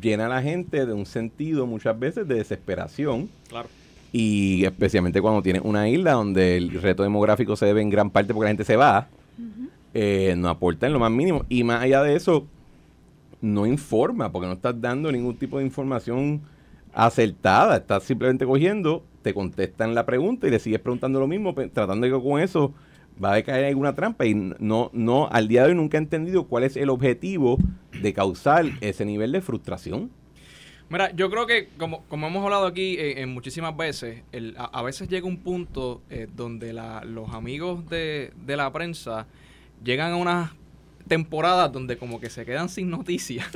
[0.00, 3.28] llena a la gente de un sentido muchas veces de desesperación.
[3.48, 3.68] Claro
[4.12, 8.34] y especialmente cuando tienes una isla donde el reto demográfico se debe en gran parte
[8.34, 9.08] porque la gente se va,
[9.94, 11.44] eh, no aporta en lo más mínimo.
[11.48, 12.46] Y más allá de eso,
[13.40, 16.40] no informa, porque no estás dando ningún tipo de información
[16.92, 17.76] acertada.
[17.76, 22.12] Estás simplemente cogiendo, te contestan la pregunta y le sigues preguntando lo mismo, tratando de
[22.12, 22.72] que con eso
[23.22, 24.26] va a caer alguna trampa.
[24.26, 27.58] Y no, no, al día de hoy nunca he entendido cuál es el objetivo
[28.02, 30.10] de causar ese nivel de frustración.
[30.90, 34.82] Mira, yo creo que como, como hemos hablado aquí eh, en muchísimas veces, el, a,
[34.82, 39.28] veces llega un punto eh, donde la, los amigos de, de la prensa
[39.84, 40.50] llegan a unas
[41.06, 43.46] temporadas donde como que se quedan sin noticias.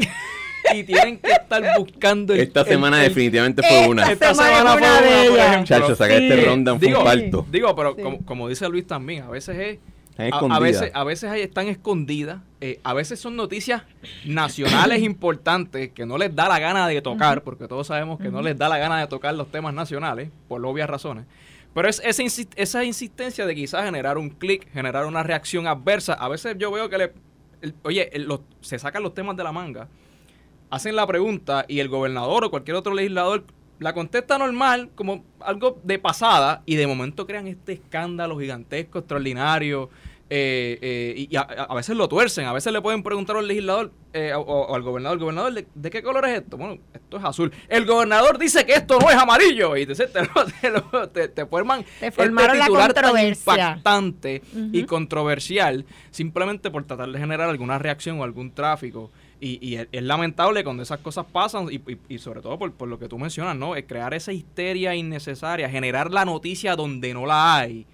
[0.74, 4.10] y tienen que estar buscando el, Esta semana definitivamente fue una.
[4.10, 5.64] Esta, semana, fue una, por ejemplo.
[5.64, 7.46] Chacho, saca este ronda fue un parto.
[7.50, 9.78] Digo, pero como, como dice Luis también, a veces es
[10.16, 13.82] a, veces, a veces están escondidas, eh, a veces son noticias
[14.24, 18.40] nacionales importantes que no les da la gana de tocar, porque todos sabemos que no
[18.40, 21.26] les da la gana de tocar los temas nacionales, por obvias razones.
[21.74, 22.22] Pero es esa,
[22.54, 26.14] esa insistencia de quizás generar un clic, generar una reacción adversa.
[26.14, 27.12] A veces yo veo que le,
[27.82, 28.10] oye,
[28.60, 29.88] se sacan los temas de la manga,
[30.70, 33.44] hacen la pregunta y el gobernador o cualquier otro legislador
[33.84, 39.90] la contesta normal, como algo de pasada, y de momento crean este escándalo gigantesco, extraordinario,
[40.30, 44.32] eh, eh, y a, veces lo tuercen, a veces le pueden preguntar al legislador eh,
[44.34, 46.56] o, al gobernador, gobernador, ¿de, qué color es esto?
[46.56, 47.52] Bueno, esto es azul.
[47.68, 50.06] El gobernador dice que esto no es amarillo y te, te,
[51.12, 54.42] te, te forman te este titular tan impactante
[54.72, 59.10] y controversial simplemente por tratar de generar alguna reacción o algún tráfico.
[59.46, 61.68] Y, es, lamentable cuando esas cosas pasan
[62.08, 63.76] y, sobre todo por, por, lo que tú mencionas, ¿no?
[63.76, 67.86] Es crear esa histeria innecesaria, generar la noticia donde no la hay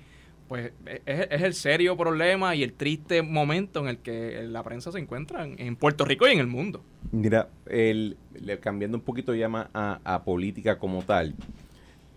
[0.50, 4.90] pues e, es, el serio problema y el triste momento en el que la prensa
[4.90, 6.82] se encuentra en, Puerto Rico y en el mundo.
[7.12, 8.16] Mira, el,
[8.58, 11.36] cambiando un poquito ya más a, política como tal,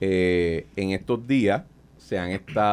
[0.02, 1.62] eh, en estos días
[2.00, 2.32] se, han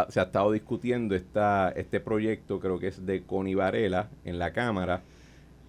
[0.09, 4.55] se ha estado discutiendo esta, este proyecto, creo que es de Connie Varela, en la
[4.55, 5.03] Cámara,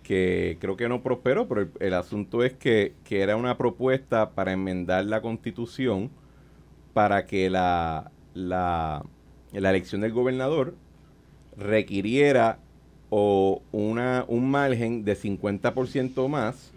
[0.04, 4.52] que creo que no prosperó, pero el, asunto es que, que era una propuesta para
[4.52, 6.10] enmendar la constitución
[6.94, 9.04] para que la, la
[9.60, 10.76] la elección del gobernador
[11.58, 12.60] requiriera
[13.10, 16.72] o una, un margen de 50% más.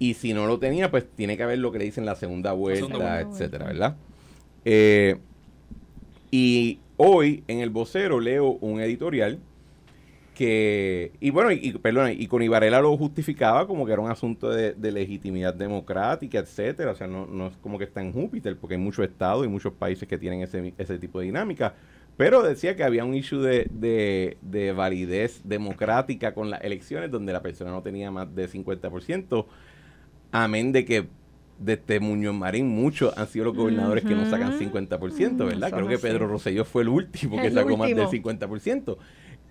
[0.00, 2.52] Y si no lo tenía, pues tiene que haber lo que le dicen la segunda
[2.52, 3.96] vuelta, etcétera, ¿verdad?
[4.64, 5.18] Eh,
[6.32, 9.38] y hoy en el vocero leo un editorial
[10.34, 14.50] que, y bueno, y, perdona, y con Ibarela lo justificaba como que era un asunto
[14.50, 18.74] de, legitimidad democrática, etcétera, o sea, no, no, es como que está en Júpiter, porque
[18.74, 21.74] hay muchos estados y muchos países que tienen ese, ese tipo de dinámica,
[22.16, 27.42] pero decía que había un issue de, de, validez democrática con las elecciones donde la
[27.42, 29.46] persona no tenía más de 50%,
[30.32, 31.06] amén de que
[31.58, 35.70] desde Muñoz Marín muchos han sido los gobernadores que no sacan 50%, ¿verdad?
[35.70, 38.96] Creo que Pedro Rosselló fue el último que sacó más del 50%.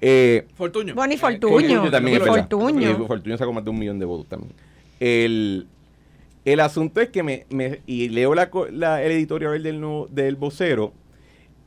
[0.02, 0.96] Eh, Fortuño.
[0.96, 1.90] Bueno, y Fortuño.
[1.90, 3.08] también Fortuño.
[3.08, 4.54] Fortuño sacó más de un millón de votos también.
[5.00, 5.68] El,
[6.46, 10.94] el asunto es que me, me y leo la, la, el editorial del, del vocero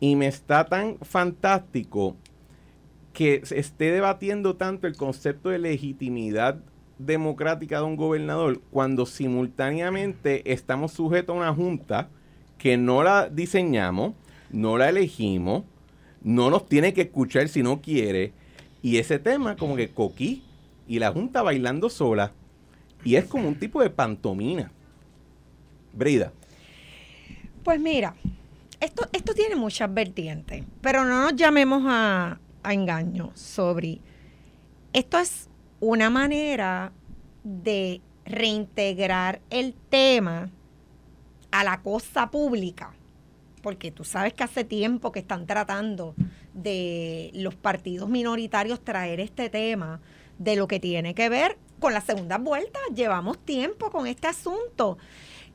[0.00, 2.16] y me está tan fantástico
[3.12, 6.58] que se esté debatiendo tanto el concepto de legitimidad
[6.98, 12.08] democrática de un gobernador cuando simultáneamente estamos sujetos a una junta
[12.58, 14.14] que no la diseñamos,
[14.50, 15.64] no la elegimos,
[16.26, 18.32] no nos tiene que escuchar si no quiere.
[18.82, 20.42] Y ese tema, como que Coquí
[20.88, 22.32] y la Junta bailando sola.
[23.04, 24.72] Y es como un tipo de pantomina.
[25.92, 26.32] Brida.
[27.62, 28.16] Pues mira,
[28.80, 34.00] esto, esto tiene muchas vertientes, pero no nos llamemos a, a engaño sobre.
[34.92, 36.92] Esto es una manera
[37.44, 40.50] de reintegrar el tema
[41.52, 42.96] a la cosa pública
[43.66, 46.14] porque tú sabes que hace tiempo que están tratando
[46.54, 50.00] de los partidos minoritarios traer este tema
[50.38, 52.78] de lo que tiene que ver con la segunda vuelta.
[52.94, 54.98] Llevamos tiempo con este asunto.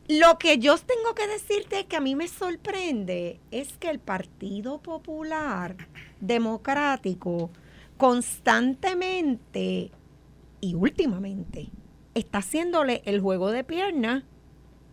[0.10, 4.82] Lo que yo tengo que decirte que a mí me sorprende es que el Partido
[4.82, 5.78] Popular
[6.20, 7.50] Democrático
[7.96, 9.90] constantemente
[10.60, 11.70] y últimamente
[12.14, 14.26] está haciéndole el juego de piernas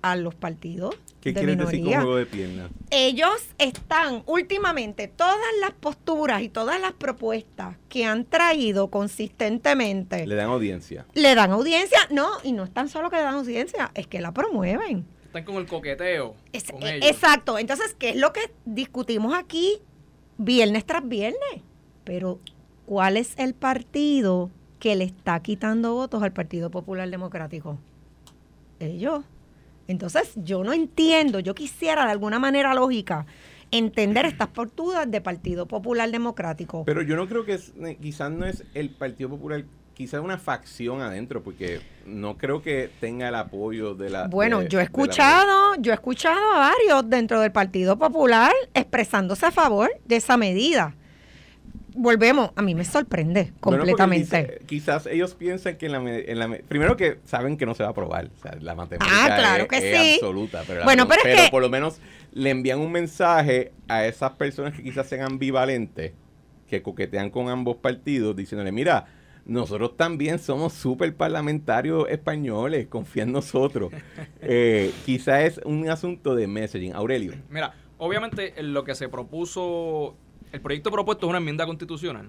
[0.03, 0.95] a los partidos.
[1.21, 2.71] ¿Qué de quieres decir con juego de piernas?
[2.91, 10.35] Ellos están últimamente, todas las posturas y todas las propuestas que han traído consistentemente, Le
[10.37, 11.07] dan audiencia.
[11.15, 11.99] le dan audiencia.
[12.11, 15.05] No, y no es tan solo que le dan audiencia, es que la promueven.
[15.25, 16.35] Están con el coqueteo.
[16.53, 17.11] Es- con eh, ellos.
[17.11, 17.59] exacto.
[17.59, 19.79] Entonces, ¿qué es lo que discutimos aquí
[20.39, 21.41] viernes tras viernes?
[22.05, 22.39] Pero,
[22.87, 27.79] ¿cuál es el partido que le está quitando votos al Partido Popular Democrático?
[28.81, 29.25] Ellos.
[29.89, 33.27] Entonces, yo no entiendo, yo quisiera de alguna manera lógica
[33.71, 36.85] entender estas posturas de Partido Popular Democrático.
[36.85, 40.39] Pero yo no creo que es, eh, quizás no es el Partido Popular, quizás una
[40.39, 44.29] facción adentro, porque no creo que tenga el apoyo de la.
[44.29, 48.53] Bueno, de- yo he la- escuchado, yo he escuchado a varios dentro del Partido Popular
[48.75, 50.95] expresándose a favor de esa medida.
[52.01, 54.25] Volvemos, a mí me sorprende Bueno, completamente.
[54.43, 57.89] dice- quizás ellos piensan que en la, en primero que saben que no se va
[57.89, 60.15] a aprobar, o sea, la matemática Ah, claro es, que es sí.
[60.15, 61.99] absoluta, pero, Bueno, pero es que- por lo menos
[62.33, 66.13] le envían un mensaje a esas personas que quizás sean ambivalentes,
[66.69, 69.07] que coquetean con ambos partidos, diciéndole, mira,
[69.45, 73.91] nosotros también somos súper parlamentarios españoles, confía en nosotros.
[74.43, 76.93] eh, quizás es un asunto de messaging.
[76.95, 77.33] Aurelio.
[77.49, 80.17] Mira, obviamente lo que se propuso,
[80.53, 82.29] el proyecto propuesto es una enmienda constitucional.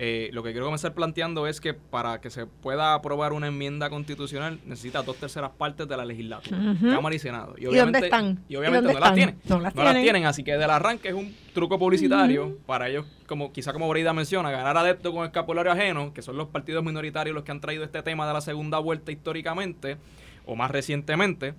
[0.00, 3.90] Eh, lo que quiero comenzar planteando es que para que se pueda aprobar una enmienda
[3.90, 6.88] constitucional necesita dos terceras partes de la legislatura, Ujú.
[6.90, 7.56] Cámara y Senado.
[7.58, 8.44] ¿Y dónde están?
[8.48, 9.38] Y obviamente ¿Y dónde no las tienen.
[9.48, 10.02] No las tienen.
[10.04, 14.12] tienen, así que del arranque es un truco publicitario para ellos, como quizá como Brida
[14.12, 17.82] menciona, ganar adeptos con escapulario ajeno, que son los partidos minoritarios los que han traído
[17.82, 19.96] este tema de la segunda vuelta históricamente
[20.46, 21.54] o más recientemente.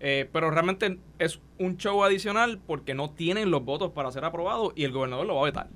[0.00, 4.72] Eh, pero realmente es un show adicional porque no tienen los votos para ser aprobado
[4.76, 5.68] y el gobernador lo va a vetar.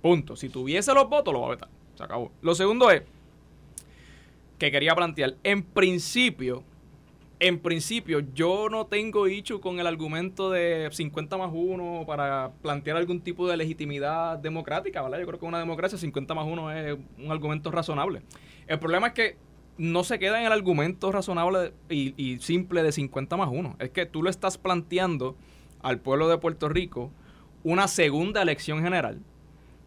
[0.00, 0.36] Punto.
[0.36, 1.68] Si tuviese los votos, lo va a vetar.
[1.94, 2.32] Se acabó.
[2.42, 3.02] Lo segundo es
[4.58, 5.34] que quería plantear.
[5.42, 6.62] En principio,
[7.40, 12.96] en principio, yo no tengo dicho con el argumento de 50 más 1 para plantear
[12.96, 15.18] algún tipo de legitimidad democrática, ¿verdad?
[15.18, 18.22] Yo creo que una democracia 50 más 1 es un argumento razonable.
[18.66, 19.36] El problema es que
[19.76, 23.76] no se queda en el argumento razonable y, y simple de 50 más 1.
[23.78, 25.36] Es que tú lo estás planteando
[25.82, 27.10] al pueblo de Puerto Rico
[27.62, 29.18] una segunda elección general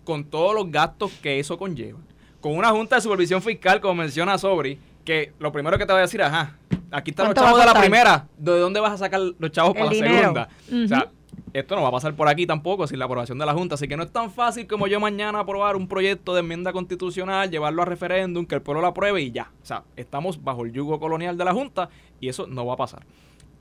[0.04, 2.00] con todos los gastos que eso conlleva.
[2.40, 6.00] Con una junta de supervisión fiscal, como menciona Sobri, que lo primero que te va
[6.00, 6.58] a decir, ajá,
[6.92, 9.20] aquí están los ¿Cuánto va a chavos de la primera, ¿de dónde vas a sacar
[9.38, 10.14] los chavos El para dinero.
[10.14, 10.50] la segunda?
[10.86, 11.12] O sea.
[11.54, 13.88] Esto no va a pasar por aquí tampoco sin la aprobación de la Junta, así
[13.88, 17.82] que no es tan fácil como yo mañana aprobar un proyecto de enmienda constitucional, llevarlo
[17.82, 19.52] a referéndum, que el pueblo lo apruebe y ya.
[19.62, 22.78] O sea, estamos bajo el yugo colonial de la Junta y eso no va a
[22.78, 23.06] pasar.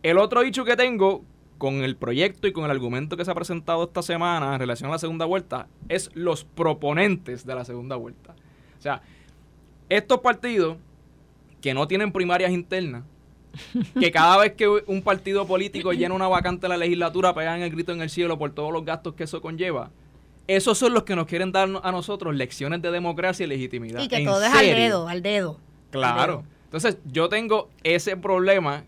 [0.03, 1.25] El otro dicho que tengo
[1.59, 4.91] con el proyecto y con el argumento que se ha presentado esta semana en relación
[4.91, 8.35] a la segunda vuelta es los proponentes de la segunda vuelta.
[8.79, 9.03] O sea,
[9.89, 10.77] estos partidos
[11.61, 13.05] que no tienen primarias internas,
[13.99, 17.71] que cada vez que un partido político llena una vacante en la legislatura pegan el
[17.71, 19.91] grito en el cielo por todos los gastos que eso conlleva.
[20.47, 24.01] Esos son los que nos quieren dar a nosotros lecciones de democracia y legitimidad.
[24.01, 25.59] Y que ¿En todo es al dedo, al dedo.
[25.91, 26.45] Claro.
[26.65, 28.85] Entonces, yo tengo ese problema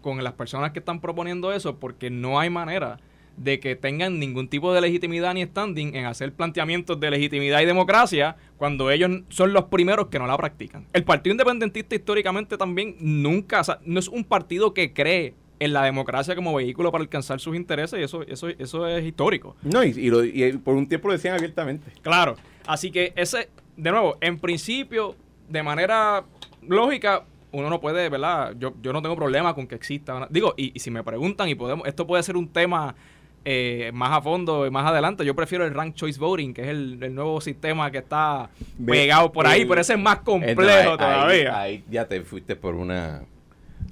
[0.00, 2.98] con las personas que están proponiendo eso porque no hay manera
[3.36, 7.64] de que tengan ningún tipo de legitimidad ni standing en hacer planteamientos de legitimidad y
[7.66, 10.86] democracia cuando ellos son los primeros que no la practican.
[10.92, 15.72] El Partido Independentista históricamente también nunca, o sea, no es un partido que cree en
[15.72, 19.56] la democracia como vehículo para alcanzar sus intereses y eso, eso, eso es histórico.
[19.62, 21.92] No, y, y lo- y por un tiempo lo decían abiertamente.
[22.02, 22.36] Claro.
[22.66, 25.14] Así que ese, de nuevo, en principio,
[25.48, 26.24] de manera
[26.66, 28.54] lógica, uno no puede, ¿verdad?
[28.58, 30.26] Yo, yo no tengo problema con que exista.
[30.30, 32.94] Digo, y, y si me preguntan, y podemos, esto puede ser un tema
[33.44, 36.68] eh, más a fondo y más adelante, yo prefiero el Rank Choice Voting, que es
[36.68, 38.50] el, el nuevo sistema que está
[38.86, 41.58] pegado por ahí, pero ese es más complejo no, ahí- todavía.
[41.60, 43.22] Ahí, ahí ya te fuiste por una.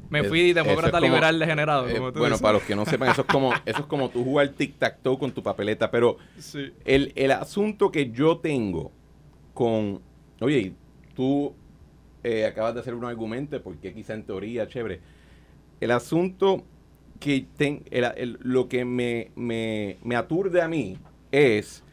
[0.09, 1.89] me fui es demócrata como- liberal degenerado.
[1.89, 2.43] eh, como tú bueno, dices.
[2.43, 5.33] para los que no sepan, eso es como, eso es como tú jugar tic-tac-toe con
[5.33, 5.91] tu papeleta.
[5.91, 6.73] Pero Sí.
[6.85, 8.93] el, el asunto que yo tengo
[9.55, 10.01] con.
[10.41, 10.73] Oye,
[11.15, 11.55] tú
[12.23, 15.01] eh, acabas de hacer un argumento, porque quizá en teoría, chévere.
[15.81, 16.63] El asunto
[17.21, 20.99] que ten- el- el- lo que me, me, me aturde a mí
[21.33, 21.85] es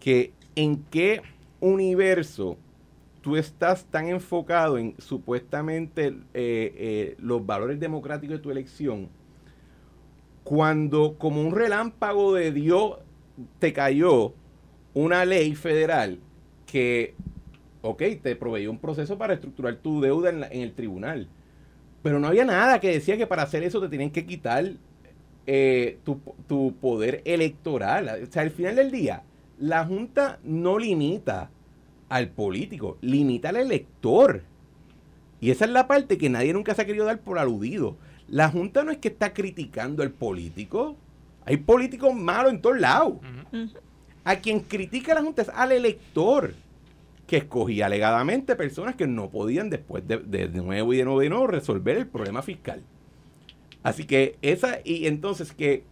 [0.00, 1.22] que en qué
[1.60, 2.58] universo
[3.22, 9.08] tú estás tan enfocado en supuestamente eh, eh, los valores democráticos de tu elección
[10.42, 12.98] cuando como un relámpago de Dios
[13.58, 14.34] te cayó
[14.92, 16.18] una ley federal
[16.66, 17.14] que,
[17.82, 21.28] ok, te proveyó un proceso para estructurar tu deuda en, la- en el tribunal.
[22.04, 24.72] Pero no había nada que decía que para hacer eso te tienen que quitar
[25.46, 28.22] eh, tu, tu poder electoral.
[28.22, 29.22] O sea, al final del día,
[29.58, 31.48] la Junta no limita
[32.10, 34.42] al político, limita al elector.
[35.40, 37.96] Y esa es la parte que nadie nunca se ha querido dar por aludido.
[38.28, 40.96] la Junta no es que está criticando al político.
[41.46, 43.14] Hay políticos malos en todos lados.
[44.24, 46.52] A quien critica a la Junta es al elector
[47.26, 51.26] que escogía alegadamente personas que no podían después de, de, nuevo y de nuevo y
[51.26, 52.82] de nuevo resolver el problema fiscal.
[53.82, 55.84] Así que esa, y entonces que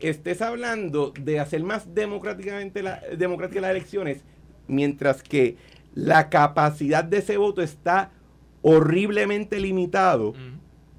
[0.00, 4.22] estés hablando de hacer más democráticamente la, democráticas las elecciones,
[4.68, 5.56] mientras que
[5.94, 8.12] la capacidad de ese voto está
[8.62, 10.34] horriblemente limitado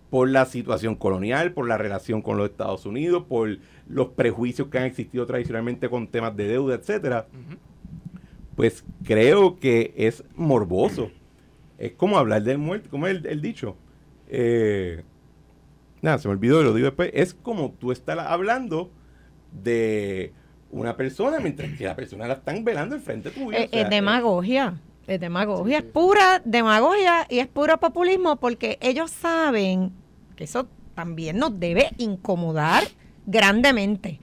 [0.10, 3.58] por la situación colonial, por la relación con los Estados Unidos, por
[3.88, 7.28] los prejuicios que han existido tradicionalmente con temas de deuda, etcétera
[8.60, 11.12] pues creo que es morboso.
[11.78, 13.78] Es como hablar del muerto, como el, el dicho.
[14.28, 15.02] Eh,
[16.02, 17.10] nada, se me olvidó, lo digo después.
[17.14, 18.92] Es como tú estás hablando
[19.64, 20.34] de
[20.72, 23.58] una persona mientras que la persona la están velando enfrente tuyo.
[23.58, 24.82] Es, es demagogia.
[25.08, 29.94] Es demagogia, es pura demagogia y es puro populismo porque ellos saben
[30.36, 32.84] que eso también nos debe incomodar
[33.26, 34.20] grandemente.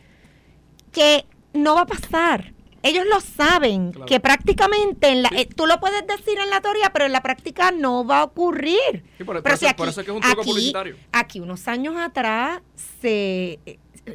[0.93, 1.25] Que
[1.55, 2.53] no va a pasar
[2.87, 6.91] ellos lo saben, que prácticamente en la, eh, tú lo puedes decir en la teoría,
[6.93, 9.05] pero en la práctica no va a ocurrir.
[9.25, 10.97] por, pero eso, es que es un truco aquí, publicitario.
[11.13, 12.61] Aquí unos años atrás
[13.01, 13.59] se,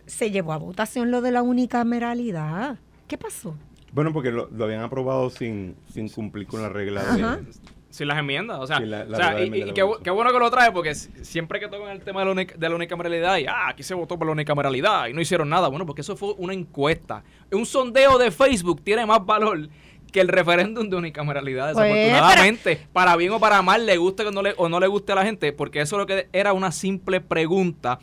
[0.06, 2.78] se llevó a votación lo de la unicameralidad.
[3.08, 3.56] ¿Qué pasó?
[3.94, 7.44] Bueno, porque lo, habían aprobado sin, sin cumplir con la regla de,
[7.92, 11.90] sin las enmiendas, o sea, y, qué, bueno que lo trae, porque siempre que tocan
[11.90, 15.08] el tema de la, de la unicameralidad, y ah, aquí se votó por la unicameralidad
[15.08, 17.24] y no hicieron nada, bueno, porque eso fue una encuesta.
[17.52, 19.70] Un sondeo de Facebook tiene más valor
[20.12, 24.32] que el referéndum de unicameralidad, pues, desafortunadamente, para bien o para mal, le guste o
[24.32, 26.72] no le, o no le guste a la gente, porque eso lo que era una
[26.72, 28.00] simple pregunta.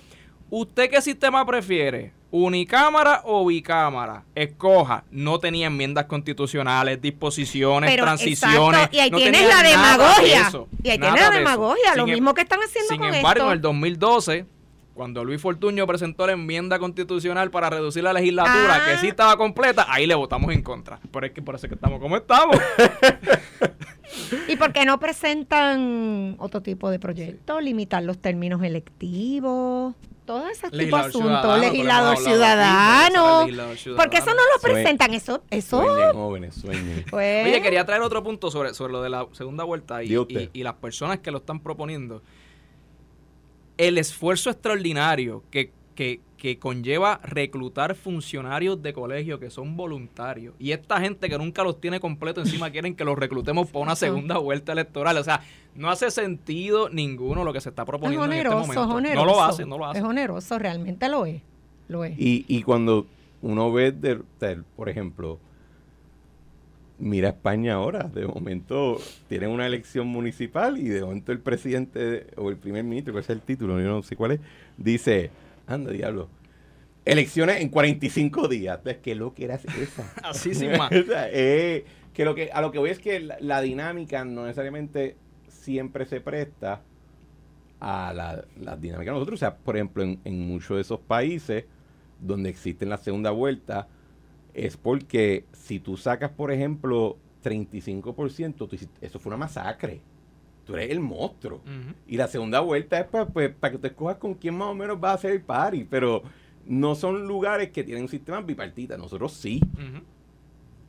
[0.51, 2.13] ¿Usted qué sistema prefiere?
[2.31, 5.05] Unicámara o bicámara, escoja.
[5.11, 8.89] No tenía enmiendas constitucionales, disposiciones, transiciones.
[8.93, 10.51] Y ahí tienes la demagogia.
[10.83, 14.45] y ahí tienes la demagogia, lo mismo que están haciendo sin embargo, en el 2012,
[14.99, 19.11] cuando Luis Fortuño presentó la enmienda constitucional para reducir la legislatura, que sí ah.
[19.11, 20.99] estaba completa, ahí le votamos en contra.
[21.13, 22.57] Pero es que por eso que estamos como estamos.
[24.49, 27.61] ¿Y por qué no presentan otro tipo de proyecto?
[27.61, 29.95] Limitar los términos electivos
[30.27, 33.47] todo ese tipo de asuntos, legislador ciudadano,
[33.97, 35.83] porque eso no lo presentan, eso, eso.
[36.13, 36.61] jóvenes,
[37.09, 40.15] pues Oye, quería traer otro punto sobre, sobre lo de la segunda vuelta y,
[40.53, 42.21] y, las personas que lo están proponiendo.
[43.79, 50.55] El esfuerzo extraordinario que, que, que conlleva reclutar funcionarios de colegio que son voluntarios.
[50.59, 53.97] Y esta gente que nunca los tiene completo encima quieren que los reclutemos para una
[53.97, 55.17] segunda vuelta electoral.
[55.17, 55.43] O sea,
[55.75, 59.01] no hace sentido ninguno lo que se está proponiendo en este momento.
[59.15, 59.99] no lo hace, no lo hace.
[59.99, 61.43] Es oneroso, realmente lo es.
[61.89, 62.19] Lo es.
[62.19, 63.07] Y, y cuando
[63.43, 64.21] uno ve, de,
[64.77, 65.39] por ejemplo,
[66.99, 72.51] mira España ahora, de momento tienen una elección municipal y de momento el presidente o
[72.51, 74.41] el primer ministro, que es el título, yo no sé cuál es,
[74.77, 75.31] dice
[75.67, 76.29] Anda, diablo.
[77.05, 78.79] Elecciones en 45 días.
[78.79, 80.13] Entonces, ¿qué lo que era esa?
[80.23, 80.91] Así sin más.
[81.33, 86.05] eh, que lo que, a lo que voy es que la, dinámica no necesariamente siempre
[86.05, 86.83] se presta
[87.81, 89.39] a la, la dinámica de nosotros.
[89.39, 91.65] O sea, por ejemplo, en, en muchos de esos países
[92.21, 93.89] donde existen la segunda vuelta,
[94.67, 100.01] es porque si tú sacas, por ejemplo, 35%, eso fue una masacre
[100.69, 101.63] tú eres el monstruo.
[102.07, 105.03] Y la segunda vuelta es para, pues, que te escojas con quién más o menos
[105.03, 106.23] va a hacer el party, pero
[106.67, 109.63] no son lugares que tienen un sistema bipartita, nosotros sí.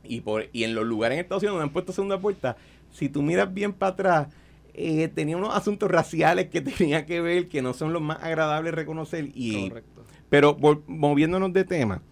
[0.04, 2.58] y, por, y en los lugares en Estados Unidos donde han puesto segunda vuelta,
[2.92, 4.28] si tú miras bien para atrás,
[4.74, 8.74] eh, tenía unos asuntos raciales que tenía que ver, que no son los más agradables
[8.74, 9.30] reconocer.
[9.32, 10.04] Y, Correcto.
[10.28, 12.02] Pero moviéndonos de tema,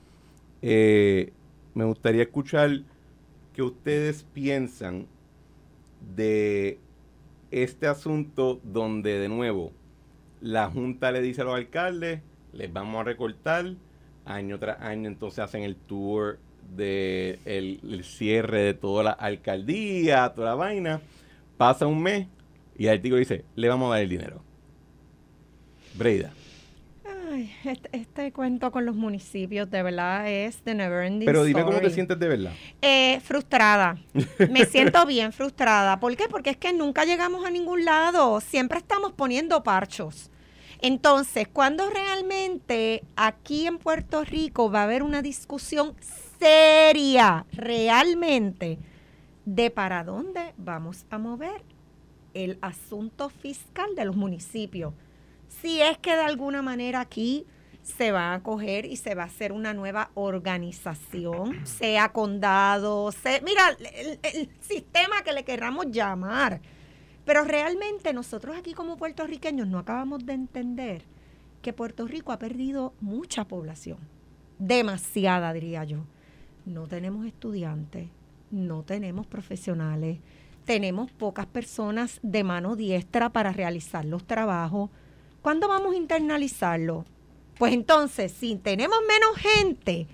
[0.63, 1.35] eh,
[1.75, 2.81] me gustaría escuchar
[3.55, 5.07] qué ustedes piensan
[6.15, 6.79] de
[7.51, 9.73] este asunto donde de nuevo
[10.41, 12.21] la Junta le dice a los alcaldes,
[12.53, 13.75] les vamos a recortar,
[14.25, 16.39] año tras año entonces hacen el tour
[16.77, 21.01] de el, cierre de toda la alcaldía, toda la vaina,
[21.57, 22.29] pasa un mes
[22.77, 24.43] y el artículo dice, le vamos a dar el dinero.
[25.95, 26.33] Breida.
[27.65, 31.81] Este, este, cuento con los municipios de verdad es de never ending Pero dime cómo
[31.81, 32.53] te sientes de verdad.
[32.83, 33.99] Eh, frustrada.
[34.51, 36.01] Me siento bien frustrada.
[36.01, 36.29] ¿Por qué?
[36.29, 38.41] Porque es que nunca llegamos a ningún lado.
[38.41, 40.31] Siempre estamos poniendo parchos.
[40.81, 45.95] Entonces, cuando realmente aquí en Puerto Rico va a haber una discusión
[46.39, 48.79] seria, realmente,
[49.45, 51.63] de para dónde vamos a mover
[52.35, 54.95] el asunto fiscal de los municipios?
[55.49, 57.47] Si es que de alguna manera aquí
[57.83, 63.41] se va a coger y se va a hacer una nueva organización, sea condado, sea,
[63.41, 63.77] mira,
[64.23, 66.61] el, sistema que le queramos llamar.
[67.25, 71.03] Pero realmente nosotros aquí como puertorriqueños no acabamos de entender
[71.61, 73.99] que Puerto Rico ha perdido mucha población,
[74.59, 76.05] demasiada diría yo.
[76.65, 78.09] No tenemos estudiantes,
[78.51, 80.19] no tenemos profesionales,
[80.65, 84.91] tenemos pocas personas de mano diestra para realizar los trabajos.
[85.49, 87.07] ¿Cuándo vamos a internalizarlo?
[87.57, 90.07] Pues entonces, si tenemos menos gente,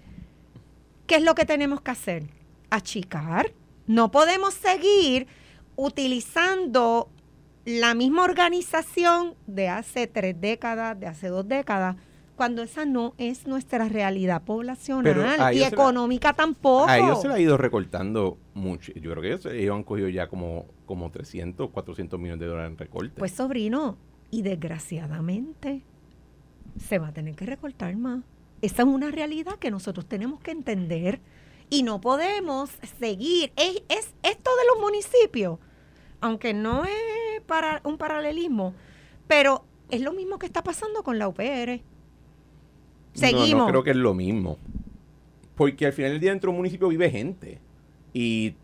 [1.09, 2.23] ¿qué es lo que tenemos que hacer?
[2.71, 3.51] Achicar.
[3.89, 5.27] No podemos seguir
[5.75, 7.09] utilizando
[7.65, 11.97] la misma organización de hace tres décadas, de hace dos décadas,
[12.37, 16.87] cuando esa no es nuestra realidad poblacional y económica tampoco.
[16.87, 18.93] A ellos se le ha ido recortando mucho.
[18.93, 22.79] Yo creo que ellos, han cogido ya como, como 300, 400 millones de dólares en
[22.79, 23.15] recorte.
[23.19, 23.99] Pues sobrino,
[24.31, 25.83] y desgraciadamente
[26.79, 28.23] se va a tener que recortar más.
[28.63, 31.21] Esa es una realidad que nosotros tenemos que entender
[31.71, 33.53] y no podemos seguir.
[33.57, 35.59] Es, es esto de los municipios,
[36.21, 38.75] aunque no es para un paralelismo,
[39.29, 41.81] pero es lo mismo que está pasando con la UPR.
[43.13, 43.67] Seguimos.
[43.67, 44.59] No, creo que es lo mismo.
[45.55, 47.61] Porque al final del día dentro de un municipio vive gente.
[48.13, 48.55] Y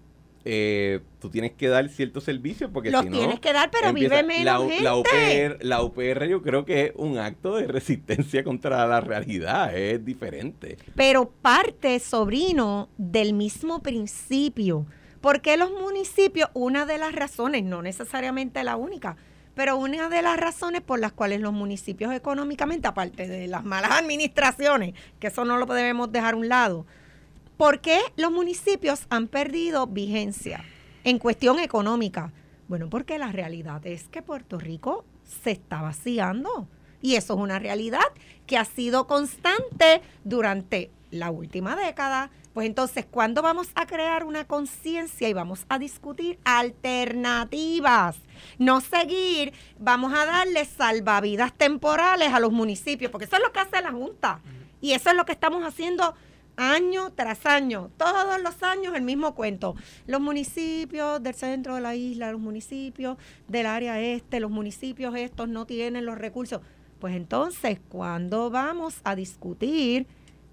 [0.45, 3.93] eh, tú tienes que dar ciertos servicios porque Los si no, tienes que dar, pero
[3.93, 4.82] vive menos la, gente.
[4.82, 9.76] La UPR, la UPR yo creo que es un acto de resistencia contra la realidad,
[9.76, 10.78] es diferente.
[10.97, 14.86] Pero parte, sobrino, del mismo principio.
[15.20, 19.16] porque los municipios, una de las razones, no necesariamente la única,
[19.55, 23.91] pero una de las razones por las cuales los municipios económicamente, aparte de las malas
[23.99, 26.86] administraciones, que eso no lo debemos dejar a un lado,
[27.61, 30.65] ¿Por qué los municipios han perdido vigencia
[31.05, 32.33] en cuestión económica?
[32.69, 36.69] Bueno, porque la realidad es que Puerto Rico se está vaciando.
[37.03, 38.01] Y eso es una realidad
[38.47, 42.31] que ha sido constante durante la última década.
[42.55, 48.17] Pues entonces, ¿cuándo vamos a crear una conciencia y vamos a discutir alternativas?
[48.57, 53.61] No seguir, vamos a darle salvavidas temporales a los municipios, porque eso es lo que
[53.61, 54.41] hace la Junta.
[54.81, 56.15] Y eso es lo que estamos haciendo
[56.57, 59.74] año tras año, todos los años el mismo cuento.
[60.07, 63.16] Los municipios del centro de la isla, los municipios
[63.48, 66.61] del área este, los municipios estos no tienen los recursos.
[66.98, 70.07] Pues entonces, ¿cuándo vamos a discutir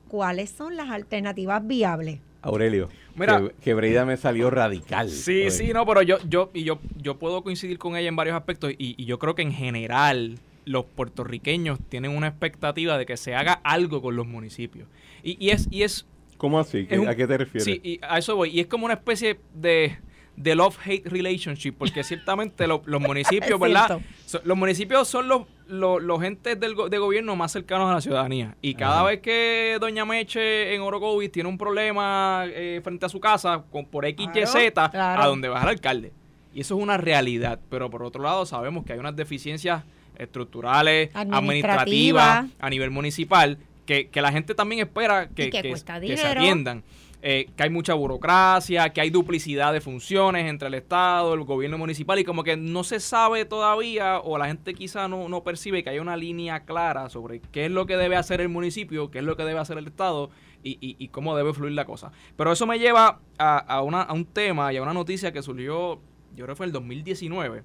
[0.08, 2.20] cuáles son las alternativas viables?
[2.42, 5.10] Aurelio, Mira, que, Breida me salió radical.
[5.10, 8.38] Sí, sí, no, pero yo, yo, y yo, yo puedo coincidir con ella en varios
[8.38, 13.18] aspectos y, y yo creo que en general los puertorriqueños tienen una expectativa de que
[13.18, 14.88] se haga algo con los municipios.
[15.34, 16.06] Y, es, y es...
[16.38, 16.88] ¿Cómo así?
[17.08, 17.64] ¿A qué te refieres?
[17.64, 18.52] Sí, y a eso voy.
[18.52, 19.98] Y es como una especie de,
[20.38, 24.00] de love-hate relationship, porque ciertamente los municipios, ¿verdad?
[24.44, 28.56] los municipios son los, los, entes del, de gobierno más cercanos a la ciudadanía.
[28.62, 33.20] Y cada vez que Doña Meche en Orocovis tiene un problema eh, frente a su
[33.20, 36.14] casa, con, por X, Y, Z, a donde va el alcalde.
[36.54, 37.60] Y eso es una realidad.
[37.70, 39.84] Pero por otro lado, sabemos que hay unas deficiencias
[40.18, 43.58] estructurales, administrativas, a nivel municipal,
[43.88, 46.84] que, la gente también espera que, se atiendan.
[47.24, 51.80] Eh, que hay mucha burocracia, que hay duplicidad de funciones entre el Estado, el gobierno
[51.80, 55.84] municipal y como que no se sabe todavía o la gente quizá no, no percibe
[55.84, 59.18] que hay una línea clara sobre qué es lo que debe hacer el municipio, qué
[59.18, 60.30] es lo que debe hacer el Estado
[60.64, 62.12] y, y, cómo debe fluir la cosa.
[62.36, 65.42] Pero eso me lleva a, a, una, a un tema y a una noticia que
[65.42, 65.96] surgió,
[66.36, 67.64] yo creo que fue el 2019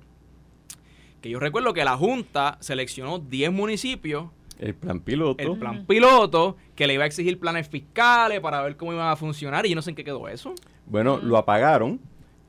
[1.22, 4.30] que yo recuerdo que la Junta seleccionó 10 municipios.
[4.62, 5.42] El plan piloto.
[5.42, 9.16] El plan piloto, que le iba a exigir planes fiscales para ver cómo iban a
[9.16, 9.66] funcionar.
[9.66, 10.54] Y yo no sé en qué quedó eso.
[10.86, 11.98] Bueno, lo apagaron.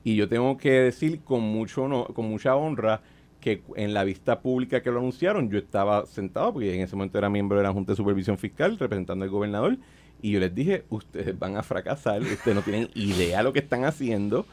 [0.04, 3.00] Y yo tengo que decir con, mucho con mucha honra
[3.40, 7.18] que en la vista pública que lo anunciaron, yo estaba sentado, porque en ese momento
[7.18, 9.76] era miembro de la Junta de Supervisión Fiscal, representando al gobernador.
[10.22, 13.58] Y yo les dije, ustedes van a fracasar, ustedes no tienen idea de lo que
[13.58, 14.46] están haciendo,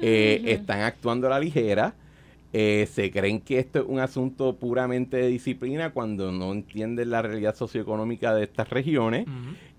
[0.00, 1.94] eh, están actuando a la ligera
[2.52, 7.20] eh, se creen que esto es un asunto puramente de disciplina cuando no entienden la
[7.20, 9.26] realidad socioeconómica de estas regiones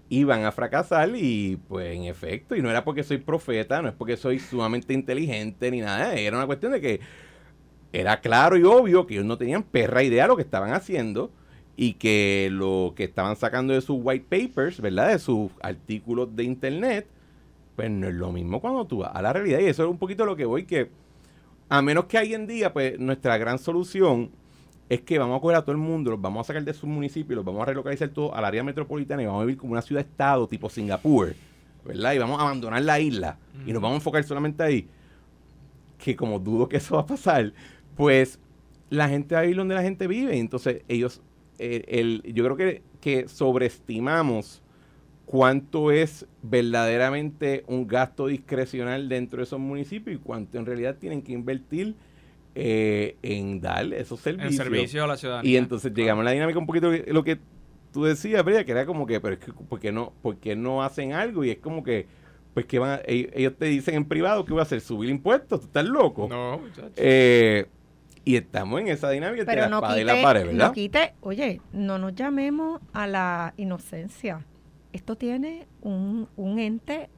[0.08, 3.90] y van a fracasar y pues en efecto, y no era porque soy profeta, no
[3.90, 7.00] es porque soy sumamente inteligente ni nada, era una cuestión de que
[7.92, 11.32] era claro y obvio que ellos no tenían perra idea de lo que estaban haciendo
[11.76, 15.10] y que lo que estaban sacando de sus white papers, ¿verdad?
[15.10, 17.08] De sus artículos de internet,
[17.76, 19.98] pues no es lo mismo cuando tú vas a la realidad y eso es un
[19.98, 20.90] poquito lo que voy que
[21.70, 24.32] a menos que hoy en día, pues nuestra gran solución
[24.90, 26.90] es que vamos a coger a todo el mundo, los vamos a sacar de sus
[26.90, 29.84] municipios, los vamos a relocalizar todo al área metropolitana y vamos a vivir como una
[29.84, 31.36] ciudad-estado tipo Singapur,
[31.86, 32.14] ¿verdad?
[32.14, 34.88] Y vamos a abandonar la isla y nos vamos a enfocar solamente ahí.
[36.00, 37.54] Que como dudo que eso va a pasar,
[37.96, 38.40] pues
[38.90, 40.40] la gente va a vivir donde la gente vive.
[40.40, 41.22] Entonces, ellos,
[41.60, 44.64] eh, el, yo creo que, que sobreestimamos
[45.30, 51.22] cuánto es verdaderamente un gasto discrecional dentro de esos municipios y cuánto en realidad tienen
[51.22, 51.94] que invertir
[52.56, 54.54] eh, en darle esos servicios.
[54.54, 55.52] En servicio a la ciudadanía.
[55.52, 57.38] Y entonces llegamos a la dinámica un poquito de lo que
[57.94, 60.82] tú decías, Brea, que era como que, pero es que, ¿por qué no, por no
[60.82, 61.44] hacen algo?
[61.44, 62.08] Y es como que,
[62.56, 65.68] pues que van, ellos, te dicen en privado que voy a hacer, subir impuestos, ¿tú
[65.68, 66.28] estás loco?
[66.28, 66.94] No, muchachos.
[66.96, 67.68] Eh,
[68.26, 70.68] y estamos en esa dinámica pero entre no la quite, y la pared, ¿verdad?
[70.70, 74.44] No quite, oye, no nos llamemos a la inocencia.
[74.94, 77.10] Esto tiene un, un ente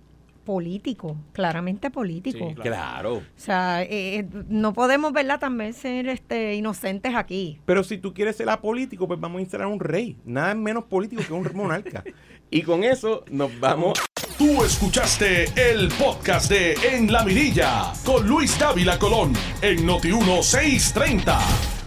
[0.44, 2.54] político, claramente político.
[2.56, 3.18] claro.
[3.18, 5.40] O sea, eh, eh, no podemos, ¿verdad?
[5.40, 7.60] También ser este, inocentes aquí.
[7.66, 10.18] Pero si tú quieres ser apolítico, pues vamos a instalar un rey.
[10.26, 12.04] Nada menos político que un monarca.
[12.50, 14.00] y con eso nos vamos.
[14.38, 21.81] Tú escuchaste el podcast de En la Mirilla con Luis Dávila Colón en Noti 1630.